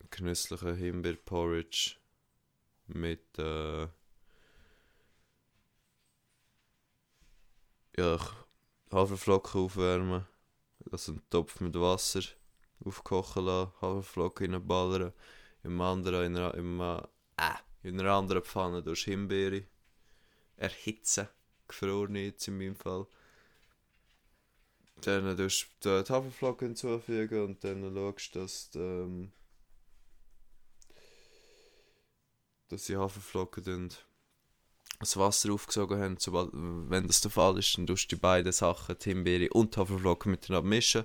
Ein 0.00 0.08
genüsslicher 0.10 0.74
Himbeerporridge 0.74 1.96
mit 2.86 3.38
äh, 3.38 3.88
ja, 7.96 8.18
Haferflocken 8.90 9.60
aufwärmen, 9.60 10.26
also 10.90 11.12
einen 11.12 11.30
Topf 11.30 11.60
mit 11.60 11.74
Wasser 11.74 12.22
aufkochen 12.84 13.44
lassen, 13.44 13.72
Haferflocken 13.80 14.54
reinballern, 14.54 15.12
im 15.62 15.80
anderen, 15.80 16.26
in 16.26 16.36
einer, 16.36 16.54
im, 16.54 16.80
äh, 16.80 17.02
in 17.82 18.00
einer 18.00 18.12
anderen 18.12 18.42
Pfanne 18.42 18.82
durch 18.82 19.04
Himbeere 19.04 19.64
erhitzen, 20.56 21.28
gefrorene 21.68 22.26
jetzt 22.26 22.48
in 22.48 22.58
meinem 22.58 22.76
Fall. 22.76 23.06
Dann 25.02 25.36
tust 25.36 25.68
du 25.80 26.02
die 26.02 26.12
Haferflocken 26.12 26.68
hinzufügen 26.68 27.44
und 27.44 27.64
dann 27.64 27.94
schaust 27.94 28.34
du, 28.34 28.40
dass, 28.40 28.70
ähm, 28.74 29.32
dass 32.68 32.84
die 32.84 32.96
Haferflocken 32.96 33.64
dann 33.64 33.92
das 35.02 35.16
Wasser 35.16 35.52
aufgesogen 35.52 36.00
haben. 36.00 36.16
Sobald, 36.18 36.50
wenn 36.52 37.06
das 37.06 37.20
der 37.20 37.30
Fall 37.30 37.58
ist, 37.58 37.76
dann 37.76 37.86
tust 37.86 38.10
du 38.10 38.16
die 38.16 38.20
beiden 38.20 38.52
Sachen, 38.52 38.96
Himbeere 39.02 39.52
und 39.52 39.76
Haferflocken 39.76 40.30
miteinander 40.30 40.68
mischen. 40.68 41.04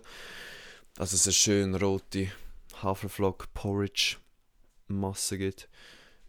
Also 0.98 1.16
es 1.16 1.27
eine 1.27 1.34
schön 1.34 1.75
rote 1.75 2.32
Haferflock-Porridge-Masse 2.82 5.38
gibt. 5.38 5.68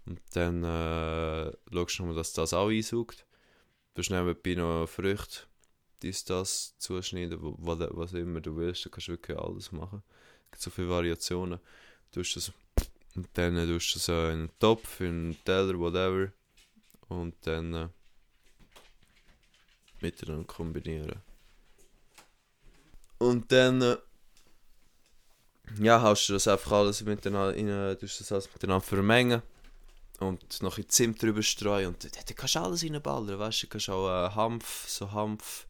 Und 0.07 0.21
dann 0.33 0.65
äh, 0.65 1.53
schaust 1.73 1.99
du 1.99 2.03
nochmal, 2.03 2.17
dass 2.17 2.33
das 2.33 2.53
auch 2.53 2.69
einsaugt. 2.69 3.25
Du 3.95 4.01
hast 4.01 4.11
nebenbei 4.11 4.55
noch 4.55 4.87
Früchte, 4.87 5.41
dies, 6.03 6.25
das 6.25 6.77
zuschneiden, 6.79 7.39
was, 7.41 7.79
was 7.91 8.13
immer 8.13 8.41
du 8.41 8.57
willst. 8.57 8.85
Du 8.85 8.91
kannst 8.91 9.09
wirklich 9.09 9.39
alles 9.39 9.73
machen. 9.73 10.03
Es 10.45 10.51
gibt 10.53 10.63
so 10.63 10.71
viele 10.71 10.89
Variationen. 10.89 11.59
Du 12.13 12.21
hast 12.21 12.37
das, 12.37 12.53
und 13.15 13.29
dann 13.35 13.57
tust 13.57 13.95
du 13.95 13.99
das 13.99 14.09
in 14.09 14.15
einen 14.15 14.51
Topf, 14.59 15.01
in 15.01 15.07
einen 15.07 15.45
Teller, 15.45 15.79
whatever 15.79 16.33
und 17.09 17.35
dann 17.43 17.75
äh, 17.75 17.89
miteinander 20.01 20.47
kombinieren. 20.47 21.23
Und 23.19 23.51
dann 23.51 23.83
äh, 23.83 23.97
ja, 25.81 26.01
hast 26.01 26.29
du 26.29 26.33
das 26.33 26.49
einfach 26.49 26.73
alles 26.73 27.03
miteinander, 27.03 27.55
rein, 27.55 27.99
tust 27.99 28.21
das 28.21 28.33
alles 28.33 28.53
miteinander 28.53 28.85
vermengen 28.85 29.43
und 30.21 30.63
noch 30.63 30.79
in 30.79 30.89
Zimt 30.89 31.23
drüber 31.23 31.43
streuen 31.43 31.89
und 31.89 32.05
da 32.05 32.35
kannst 32.35 32.55
du 32.55 32.61
alles 32.61 32.85
reinballern, 32.85 33.39
weißt 33.39 33.63
du, 33.63 33.67
du 33.67 33.71
kannst 33.71 33.91
auch 33.91 34.09
äh, 34.09 34.31
Hanf, 34.35 34.85
so 34.89 35.13
Hanf, 35.13 35.67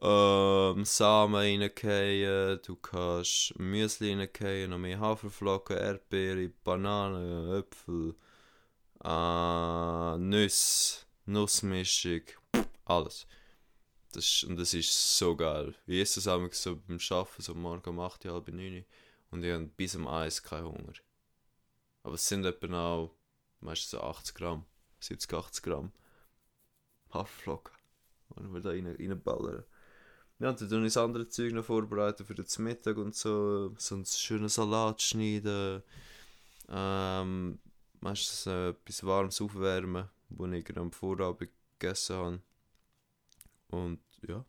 ähm, 0.00 0.84
Samen 0.84 1.34
reingehen, 1.34 2.60
du 2.64 2.76
kannst 2.76 3.58
Müsli 3.58 4.14
reingehen, 4.14 4.70
noch 4.70 4.78
mehr 4.78 4.98
Haferflocken, 4.98 5.76
Erdbeere, 5.76 6.50
Bananen, 6.64 7.60
Äpfel, 7.60 8.14
äh, 9.04 10.18
Nüsse, 10.18 11.04
Nussmischung, 11.26 12.22
alles. 12.84 13.26
Das, 14.12 14.44
und 14.44 14.56
das 14.56 14.74
ist 14.74 15.16
so 15.16 15.34
geil. 15.34 15.74
Ich 15.86 16.00
esse 16.00 16.20
das 16.20 16.28
auch 16.28 16.52
so 16.52 16.76
beim 16.76 16.98
Arbeiten, 17.10 17.42
so 17.42 17.54
morgen 17.54 17.88
um 17.88 18.00
8, 18.00 18.26
halb 18.26 18.48
9 18.48 18.84
und 19.30 19.44
ich 19.44 19.52
habe 19.52 19.66
bis 19.66 19.94
um 19.94 20.06
1 20.06 20.42
keinen 20.42 20.66
Hunger. 20.66 20.92
Aber 22.02 22.14
es 22.14 22.28
sind 22.28 22.44
etwa 22.44 22.94
auch 22.94 23.14
meistens 23.60 23.90
so 23.90 24.00
80 24.00 24.34
Gramm, 24.34 24.66
70, 25.00 25.32
80 25.32 25.62
Gramm 25.62 25.92
Haferflocken, 27.12 27.74
die 28.38 28.52
wir 28.52 28.60
da 28.60 28.70
rein, 28.70 28.86
reinballern. 28.86 29.64
Ja, 30.38 30.50
und 30.50 30.60
dann 30.60 30.84
das 30.84 30.96
andere 30.96 31.28
Zeug 31.28 31.52
noch 31.52 31.64
vorbereiten 31.64 32.24
für 32.24 32.34
den 32.34 32.46
Mittag 32.58 32.96
und 32.96 33.14
so, 33.14 33.74
so 33.78 33.94
einen 33.94 34.04
schönen 34.04 34.48
Salat 34.48 35.00
schneiden, 35.00 35.82
ähm, 36.68 37.58
meistens 38.02 38.46
äh, 38.46 38.70
etwas 38.70 39.04
Warmes 39.04 39.40
aufwärmen, 39.40 40.08
wo 40.28 40.46
ich 40.46 40.76
am 40.76 40.92
Vorabend 40.92 41.50
gegessen 41.78 42.16
habe. 42.16 42.42
Und 43.68 44.00
ja, 44.26 44.44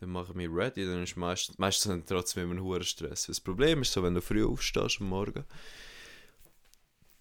dann 0.00 0.10
mache 0.10 0.30
ich 0.30 0.34
mich 0.34 0.50
ready. 0.50 0.84
Dann 0.84 1.02
ist 1.02 1.16
meistens, 1.16 1.58
meistens 1.58 2.04
trotzdem 2.06 2.50
immer 2.50 2.76
ein 2.76 2.82
Stress. 2.82 3.26
Das 3.26 3.40
Problem 3.40 3.82
ist 3.82 3.92
so, 3.92 4.02
wenn 4.02 4.14
du 4.14 4.20
früh 4.20 4.44
aufstehst 4.44 5.00
am 5.00 5.08
Morgen, 5.08 5.44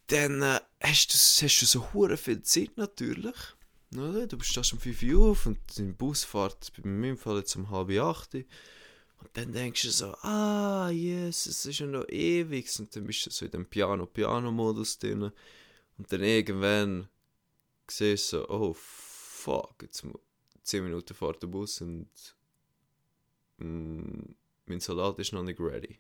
dann 0.07 0.41
äh, 0.41 0.59
hast, 0.81 1.13
du, 1.13 1.45
hast 1.45 1.62
du 1.62 1.65
so 1.65 1.93
hure 1.93 2.17
viel 2.17 2.41
Zeit 2.41 2.77
natürlich. 2.77 3.35
Oder? 3.93 4.27
Du 4.27 4.39
stehst 4.41 4.73
um 4.73 4.79
5 4.79 5.03
Uhr 5.03 5.31
auf 5.31 5.45
und 5.45 5.59
dein 5.77 5.95
Bus 5.95 6.23
fährt 6.23 6.71
bei 6.75 6.89
meinem 6.89 7.17
Fall 7.17 7.38
jetzt 7.38 7.55
um 7.55 7.69
halb 7.69 7.89
8 7.89 8.33
Uhr. 8.35 8.43
Und 9.19 9.30
dann 9.34 9.51
denkst 9.51 9.82
du 9.82 9.89
so, 9.89 10.13
ah, 10.21 10.89
yes, 10.89 11.47
es 11.47 11.65
ist 11.65 11.80
ja 11.80 11.88
noch 11.88 12.08
ewig. 12.10 12.67
Und 12.80 12.95
dann 12.95 13.06
bist 13.06 13.25
du 13.25 13.32
so 13.32 13.45
in 13.45 13.51
dem 13.51 13.65
Piano-Piano-Modus 13.65 14.99
drin. 14.99 15.32
Und 15.97 16.12
dann 16.12 16.21
irgendwann 16.21 17.10
siehst 17.89 18.34
du 18.34 18.39
so, 18.39 18.49
oh, 18.49 18.73
fuck, 18.73 19.82
jetzt 19.82 20.06
10 20.63 20.84
Minuten 20.84 21.13
vor 21.13 21.34
der 21.34 21.47
Bus 21.47 21.82
und 21.82 22.10
mm, 23.58 24.21
mein 24.65 24.80
Salat 24.80 25.17
ist 25.19 25.32
noch 25.32 25.43
nicht 25.43 25.60
ready. 25.60 25.97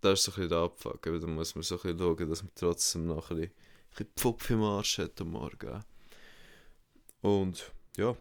das 0.00 0.20
ist 0.20 0.24
so 0.24 0.32
ein 0.32 0.34
bisschen 0.34 0.48
der 0.48 0.58
Abfuck. 0.58 1.02
Da 1.02 1.10
muss 1.26 1.54
man 1.54 1.62
so 1.62 1.76
ein 1.76 1.80
bisschen 1.82 1.98
schauen, 1.98 2.28
dass 2.28 2.42
man 2.42 2.52
trotzdem 2.54 3.06
noch 3.06 3.30
ein 3.30 3.36
bisschen, 3.36 3.52
ein 3.52 3.90
bisschen 3.90 4.12
Pfupf 4.16 4.50
im 4.50 4.62
Arsch 4.62 4.98
hat 4.98 5.20
am 5.20 5.30
Morgen. 5.30 5.84
Und 7.20 7.72
ja 7.96 8.16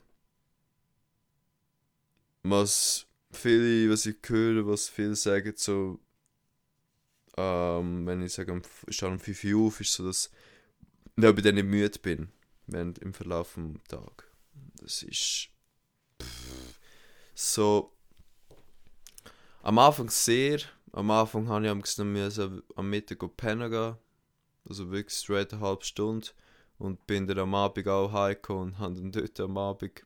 was 2.49 3.07
viele, 3.31 3.91
was 3.91 4.05
ich 4.05 4.17
höre, 4.25 4.65
was 4.67 4.87
viele 4.89 5.15
sagen, 5.15 5.53
so, 5.55 5.99
ähm, 7.37 8.05
wenn 8.05 8.21
ich 8.21 8.33
sage, 8.33 8.61
ich 8.87 8.95
stehe 8.95 9.11
um 9.11 9.19
5 9.19 9.43
Uhr 9.45 9.67
auf, 9.67 9.81
ist 9.81 9.93
so, 9.93 10.05
dass 10.05 10.29
ich 11.15 11.41
dann 11.43 11.55
nicht 11.55 11.65
müde 11.65 11.99
bin, 11.99 12.29
während 12.67 12.99
im 12.99 13.13
Verlauf 13.13 13.55
des 13.55 13.83
Tages. 13.87 14.25
Das 14.81 15.03
ist 15.03 15.49
pff, 16.21 16.79
so, 17.33 17.91
am 19.63 19.79
Anfang 19.79 20.09
sehr, 20.09 20.59
am 20.91 21.11
Anfang 21.11 21.49
habe 21.49 21.65
ich 21.65 21.71
am, 21.71 22.11
müssen, 22.11 22.63
am 22.75 22.89
Mittag 22.89 23.37
pennen 23.37 23.71
gehen, 23.71 23.97
also 24.69 24.91
wirklich 24.91 25.17
straight 25.17 25.53
eine 25.53 25.61
halbe 25.61 25.83
Stunde 25.83 26.27
und 26.77 27.05
bin 27.07 27.27
dann 27.27 27.39
am 27.39 27.55
Abend 27.55 27.87
auch 27.87 28.11
heimgekommen 28.11 28.73
und 28.73 28.79
habe 28.79 28.95
dann 28.95 29.11
dort 29.11 29.39
am 29.39 29.57
Abend 29.57 30.03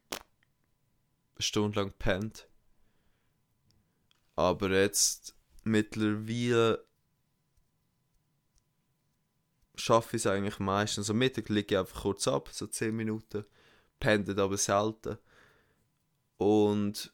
eine 1.39 1.43
Stunde 1.45 1.79
lang 1.79 1.93
pennt. 1.97 2.47
Aber 4.35 4.69
jetzt 4.69 5.35
mittlerweile 5.63 6.85
schaffe 9.75 10.17
ich 10.17 10.23
es 10.23 10.27
eigentlich 10.27 10.59
meistens. 10.59 11.09
Am 11.09 11.17
Mittag 11.17 11.49
liege 11.49 11.75
ich 11.75 11.79
einfach 11.79 12.01
kurz 12.01 12.27
ab, 12.27 12.49
so 12.51 12.67
10 12.67 12.95
Minuten. 12.95 13.45
Pendet 13.99 14.37
aber 14.37 14.57
selten. 14.57 15.17
Und 16.37 17.13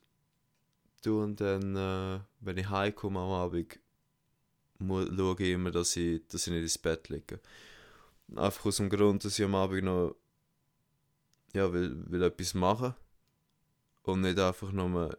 und 1.07 1.39
dann, 1.39 1.75
äh, 1.75 2.19
wenn 2.39 2.57
ich 2.57 2.67
heimkomme 2.67 3.19
am 3.19 3.29
Abend, 3.29 3.79
schaue 4.79 5.35
ich 5.37 5.51
immer, 5.51 5.69
dass 5.69 5.95
ich, 5.95 6.27
dass 6.27 6.47
ich 6.47 6.53
nicht 6.53 6.63
ins 6.63 6.79
Bett 6.79 7.09
liege. 7.09 7.39
Einfach 8.35 8.65
aus 8.65 8.77
dem 8.77 8.89
Grund, 8.89 9.23
dass 9.23 9.37
ich 9.37 9.45
am 9.45 9.53
Abend 9.53 9.83
noch 9.83 10.15
ja, 11.53 11.71
will, 11.71 11.95
will 12.09 12.23
etwas 12.23 12.55
machen 12.55 12.95
und 14.07 14.21
nicht 14.21 14.39
einfach 14.39 14.71
nur. 14.71 15.17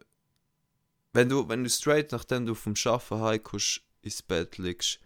Wenn 1.12 1.28
du, 1.28 1.48
wenn 1.48 1.64
du 1.64 1.70
straight 1.70 2.12
nachdem 2.12 2.46
du 2.46 2.54
vom 2.54 2.74
Arbeiten 2.84 3.20
heimkommst, 3.20 3.82
ins 4.02 4.22
Bett 4.22 4.58
liegst, 4.58 5.00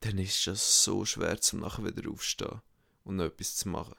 dann 0.00 0.18
ist 0.18 0.46
es 0.46 0.84
so 0.84 1.04
schwer, 1.04 1.40
zum 1.40 1.60
nachher 1.60 1.84
wieder 1.84 2.10
aufstehen 2.10 2.62
und 3.04 3.16
noch 3.16 3.24
etwas 3.24 3.56
zu 3.56 3.68
machen. 3.68 3.96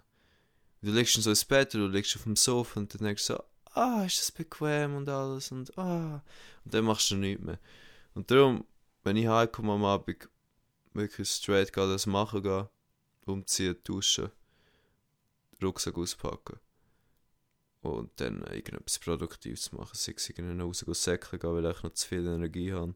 Du 0.81 0.91
liegst 0.91 1.21
so 1.21 1.29
ins 1.29 1.45
Bett 1.45 1.75
oder 1.75 1.87
du 1.87 1.93
liegst 1.93 2.15
auf 2.15 2.23
dem 2.23 2.35
Sofa 2.35 2.79
und 2.79 2.93
dann 2.93 3.05
denkst 3.05 3.27
du 3.27 3.33
so, 3.33 3.43
ah, 3.73 4.05
ist 4.05 4.19
das 4.19 4.31
bequem 4.31 4.95
und 4.95 5.09
alles 5.09 5.51
und 5.51 5.77
ah, 5.77 6.23
und 6.63 6.73
dann 6.73 6.85
machst 6.85 7.11
du 7.11 7.15
nichts 7.15 7.43
mehr. 7.43 7.59
Und 8.13 8.31
darum, 8.31 8.65
wenn 9.03 9.17
ich 9.17 9.27
heimkomme 9.27 9.73
am 9.73 9.85
Abend, 9.85 10.29
wirklich 10.93 11.29
straight 11.29 11.73
gehen, 11.73 11.89
das 11.89 12.05
machen 12.05 12.41
gehen, 12.41 12.69
umziehen, 13.25 13.77
duschen, 13.83 14.31
Rucksack 15.61 15.97
auspacken 15.97 16.59
und 17.81 18.11
dann 18.19 18.41
irgendetwas 18.43 18.99
Produktives 18.99 19.71
machen, 19.71 19.91
sei 19.93 20.13
es 20.15 20.29
irgendwie 20.29 20.61
raus 20.61 21.03
säckeln 21.03 21.39
gehen, 21.39 21.53
weil 21.53 21.71
ich 21.71 21.83
noch 21.83 21.93
zu 21.93 22.07
viel 22.07 22.25
Energie 22.25 22.73
habe. 22.73 22.95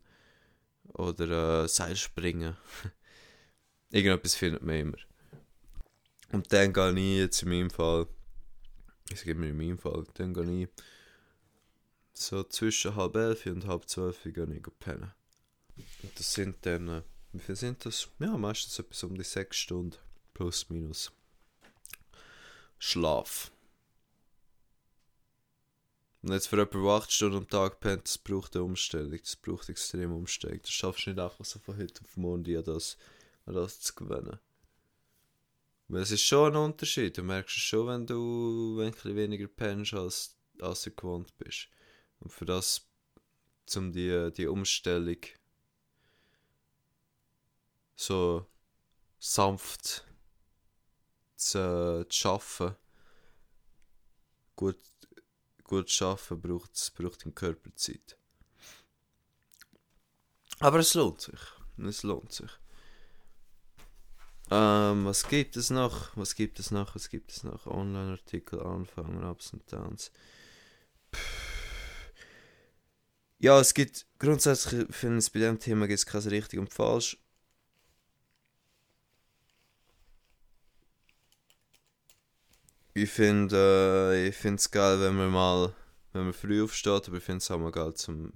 Oder 0.94 1.64
äh, 1.64 1.68
Seil 1.68 1.96
springen. 1.96 2.58
irgendetwas 3.92 4.36
findet 4.36 4.64
man 4.64 4.76
immer. 4.76 4.98
Und 6.32 6.52
dann 6.52 6.74
gehe 6.74 6.92
ich 6.92 7.18
jetzt 7.18 7.44
in 7.44 7.50
meinem 7.50 7.70
Fall, 7.70 8.08
ich 9.10 9.20
sage 9.20 9.32
immer 9.32 9.48
in 9.48 9.58
meinem 9.58 9.78
Fall, 9.78 10.06
dann 10.16 10.34
gehe 10.34 10.64
ich 10.64 10.70
so 12.14 12.44
zwischen 12.44 12.96
halb 12.96 13.16
elf 13.16 13.46
und 13.46 13.68
halb 13.68 13.88
zwölf 13.90 14.24
gehe 14.24 14.44
ich 14.46 14.80
pennen. 14.80 15.12
Und 16.04 16.20
das 16.20 16.34
sind 16.34 16.66
dann, 16.66 16.88
äh, 16.88 17.02
wie 17.34 17.40
viel 17.40 17.56
sind 17.56 17.86
das? 17.86 18.10
Ja, 18.20 18.38
meistens 18.38 18.80
etwas 18.80 19.04
um 19.04 19.16
die 19.16 19.24
sechs 19.24 19.58
Stunden, 19.58 19.98
plus 20.34 20.70
minus. 20.70 21.12
Schlaf. 22.80 23.52
Und 26.22 26.34
jetzt 26.34 26.48
für 26.48 26.56
der 26.56 26.68
8 26.68 27.12
Stunden 27.12 27.38
am 27.38 27.48
Tag 27.48 27.80
pennt, 27.80 28.06
das 28.06 28.18
braucht 28.18 28.56
eine 28.56 28.64
Umstellung. 28.64 29.18
Das 29.20 29.36
braucht 29.36 29.70
extrem 29.70 30.14
Umstellung. 30.14 30.60
Das 30.62 30.72
schaffst 30.72 31.06
du 31.06 31.10
nicht 31.10 31.20
einfach 31.20 31.44
so 31.44 31.60
von 31.60 31.78
heute 31.78 32.04
auf 32.04 32.16
morgen 32.16 32.58
an 32.58 32.64
das, 32.64 32.98
an 33.46 33.56
das 33.56 33.80
zu 33.80 33.96
gewinnen. 33.96 34.40
Weil 35.88 36.04
es 36.04 36.12
ist 36.12 36.24
schon 36.24 36.54
ein 36.54 36.62
Unterschied. 36.62 37.18
Du 37.18 37.24
merkst 37.24 37.58
es 37.58 37.64
schon, 37.64 37.88
wenn 37.88 38.06
du 38.06 38.80
ein 38.80 39.16
weniger 39.16 39.48
pennst, 39.48 39.94
als, 39.94 40.38
als 40.60 40.84
du 40.84 40.92
gewohnt 40.92 41.36
bist. 41.38 41.70
Und 42.20 42.32
für 42.32 42.46
das, 42.46 42.88
um 43.76 43.92
die, 43.92 44.32
die 44.32 44.46
Umstellung 44.46 45.18
so 47.96 48.46
sanft 49.18 50.06
zu, 51.36 52.06
zu 52.08 52.16
schaffen, 52.16 52.76
gut, 54.56 54.78
gut 55.72 55.88
zu 55.88 55.96
schaffen, 55.96 56.42
braucht 56.42 56.76
es 56.76 56.92
braucht 56.92 57.26
im 57.26 57.34
Körper 57.34 57.74
Zeit. 57.76 58.18
Aber 60.60 60.80
es 60.80 60.94
lohnt 60.94 61.22
sich. 61.22 61.40
Es 61.78 62.04
lohnt 62.04 62.32
sich. 62.34 62.52
Ähm, 64.52 65.06
was 65.06 65.28
gibt 65.28 65.56
es 65.56 65.70
noch? 65.70 66.16
Was 66.18 66.36
gibt 66.36 66.60
es 66.60 66.72
noch? 66.72 66.94
Was 66.94 67.10
gibt 67.10 67.32
es 67.32 67.44
noch? 67.44 67.68
Online-Artikel 67.68 68.62
anfangen, 68.62 69.24
Ups 69.24 69.54
und 69.54 69.72
Downs. 69.72 70.12
Ja, 73.40 73.60
es 73.60 73.74
gibt 73.74 74.06
grundsätzlich, 74.20 74.90
ich 74.90 74.96
finde 74.96 75.18
es 75.20 75.30
bei 75.30 75.40
diesem 75.40 75.58
Thema 75.58 75.88
gibt 75.88 76.00
es 76.00 76.06
kein 76.06 76.22
richtig 76.22 76.60
und 76.60 76.72
falsch. 76.72 77.18
Ich 82.94 83.10
finde 83.10 83.56
äh, 84.14 84.28
geil, 84.72 85.00
wenn 85.00 85.16
man 85.16 85.32
mal, 85.32 85.74
wenn 86.12 86.26
man 86.26 86.34
früh 86.34 86.62
aufsteht, 86.62 87.08
aber 87.08 87.18
ich 87.18 87.24
finde 87.24 87.38
es 87.38 87.50
auch 87.50 87.58
mal 87.58 87.72
geil, 87.72 87.94
zum 87.94 88.32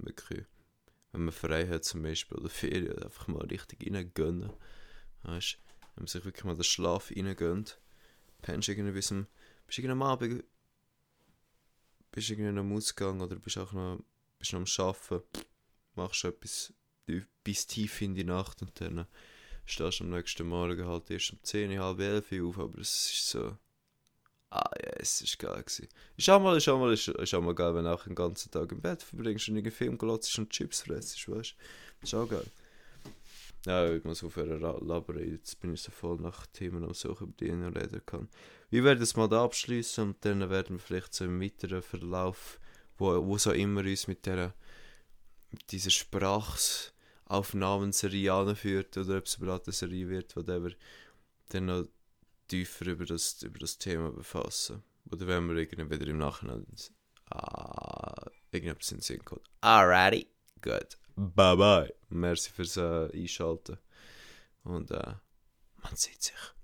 wenn 1.12 1.24
man 1.24 1.32
frei 1.32 1.66
hat 1.68 1.84
zum 1.84 2.02
Beispiel 2.02 2.38
oder 2.38 2.48
Ferien, 2.48 3.02
einfach 3.02 3.28
mal 3.28 3.44
richtig 3.46 3.84
reingönnen. 3.84 4.50
Weißt 5.24 5.58
wenn 5.94 6.02
man 6.02 6.06
sich 6.06 6.24
wirklich 6.24 6.44
mal 6.44 6.54
den 6.54 6.64
Schlaf 6.64 7.10
reingönnt, 7.10 7.80
pennst 8.40 8.68
irgendwie 8.68 8.92
bis 8.92 9.08
zum, 9.08 9.26
bist 9.66 9.78
irgendwie 9.78 9.92
am 9.92 10.02
Abend, 10.02 10.44
bist 12.12 12.30
irgendwie 12.30 12.58
am 12.58 12.72
Ausgang 12.72 13.20
oder 13.20 13.36
bist 13.36 13.58
auch 13.58 13.72
noch, 13.72 13.98
bist 14.38 14.54
noch 14.54 14.60
am 14.60 14.66
Arbeiten, 14.66 15.22
machst 15.94 16.24
etwas 16.24 16.72
bis 17.44 17.66
tief 17.66 18.00
in 18.02 18.14
die 18.14 18.24
Nacht 18.24 18.62
und 18.62 18.80
dann 18.80 19.06
stehst 19.66 20.00
du 20.00 20.04
am 20.04 20.10
nächsten 20.10 20.46
Morgen 20.46 20.86
halt 20.86 21.10
erst 21.10 21.32
um 21.32 21.42
10, 21.42 21.78
halb 21.78 22.00
11 22.00 22.32
auf, 22.42 22.58
aber 22.58 22.78
es 22.78 23.10
ist 23.10 23.30
so, 23.30 23.56
ah 24.56 24.70
ja, 24.82 24.92
es 24.98 25.20
ist 25.20 25.38
geil 25.38 25.62
gewesen. 25.62 25.88
Ist 26.16 26.30
auch 26.30 26.40
mal, 26.40 26.56
ist 26.56 26.68
auch 26.68 26.78
mal, 26.78 26.92
ist, 26.92 27.08
ist 27.08 27.34
auch 27.34 27.42
mal 27.42 27.54
geil, 27.54 27.74
wenn 27.74 27.84
du 27.84 27.92
auch 27.92 28.04
den 28.04 28.14
ganzen 28.14 28.50
Tag 28.50 28.72
im 28.72 28.80
Bett 28.80 29.02
verbringst 29.02 29.48
und 29.48 29.58
einen 29.58 29.70
Film 29.70 29.98
glotzt 29.98 30.38
und 30.38 30.50
Chips 30.50 30.82
frisst, 30.82 31.28
weißt 31.28 31.28
du, 31.28 31.42
ist 32.02 32.14
auch 32.14 32.28
geil. 32.28 32.46
Ja, 33.66 33.92
ich 33.92 34.04
muss 34.04 34.22
aufhören 34.22 34.60
labern. 34.60 35.18
Jetzt 35.18 35.58
bin 35.60 35.74
ich 35.74 35.82
so 35.82 35.90
voll 35.90 36.18
nach 36.18 36.46
Themen 36.46 36.84
und 36.84 36.96
so, 36.96 37.10
über 37.10 37.26
die 37.40 37.46
ich 37.46 37.52
noch 37.52 37.74
reden 37.74 38.00
kann. 38.06 38.28
Wir 38.70 38.84
werden 38.84 39.02
es 39.02 39.16
mal 39.16 39.28
da 39.28 39.42
abschließen 39.42 40.04
und 40.04 40.24
dann 40.24 40.48
werden 40.50 40.76
wir 40.76 40.80
vielleicht 40.80 41.14
so 41.14 41.24
im 41.24 41.40
weiteren 41.40 41.82
Verlauf, 41.82 42.60
wo, 42.96 43.26
wo 43.26 43.38
so 43.38 43.50
immer 43.50 43.80
uns 43.80 44.06
mit 44.06 44.24
dieser, 44.24 44.54
mit 45.50 45.72
dieser 45.72 45.90
Sprachaufnahmenserie 45.90 48.32
anführt 48.32 48.96
oder 48.96 49.18
ob 49.18 49.26
es 49.26 49.42
eine 49.42 49.72
Serie 49.72 50.08
wird, 50.08 50.36
whatever, 50.36 50.70
dann 51.48 51.66
noch 51.66 51.86
tiefer 52.46 52.86
über 52.86 53.04
das, 53.04 53.42
über 53.42 53.58
das 53.58 53.78
Thema 53.78 54.10
befassen. 54.10 54.82
Oder 55.10 55.26
wenn 55.26 55.48
wir 55.48 55.56
irgendwie 55.56 55.90
wieder 55.90 56.10
im 56.10 56.18
Nachhinein 56.18 56.66
ah, 57.30 58.30
irgendetwas 58.50 58.90
in 58.92 58.98
den 58.98 59.02
Sinn 59.02 59.24
kommt. 59.24 59.48
Alrighty, 59.60 60.26
gut. 60.62 60.98
Bye 61.16 61.56
bye. 61.56 61.94
Merci 62.08 62.50
fürs 62.50 62.76
äh, 62.76 63.10
Einschalten. 63.12 63.78
Und 64.64 64.90
äh, 64.90 65.14
man 65.82 65.96
sieht 65.96 66.22
sich. 66.22 66.55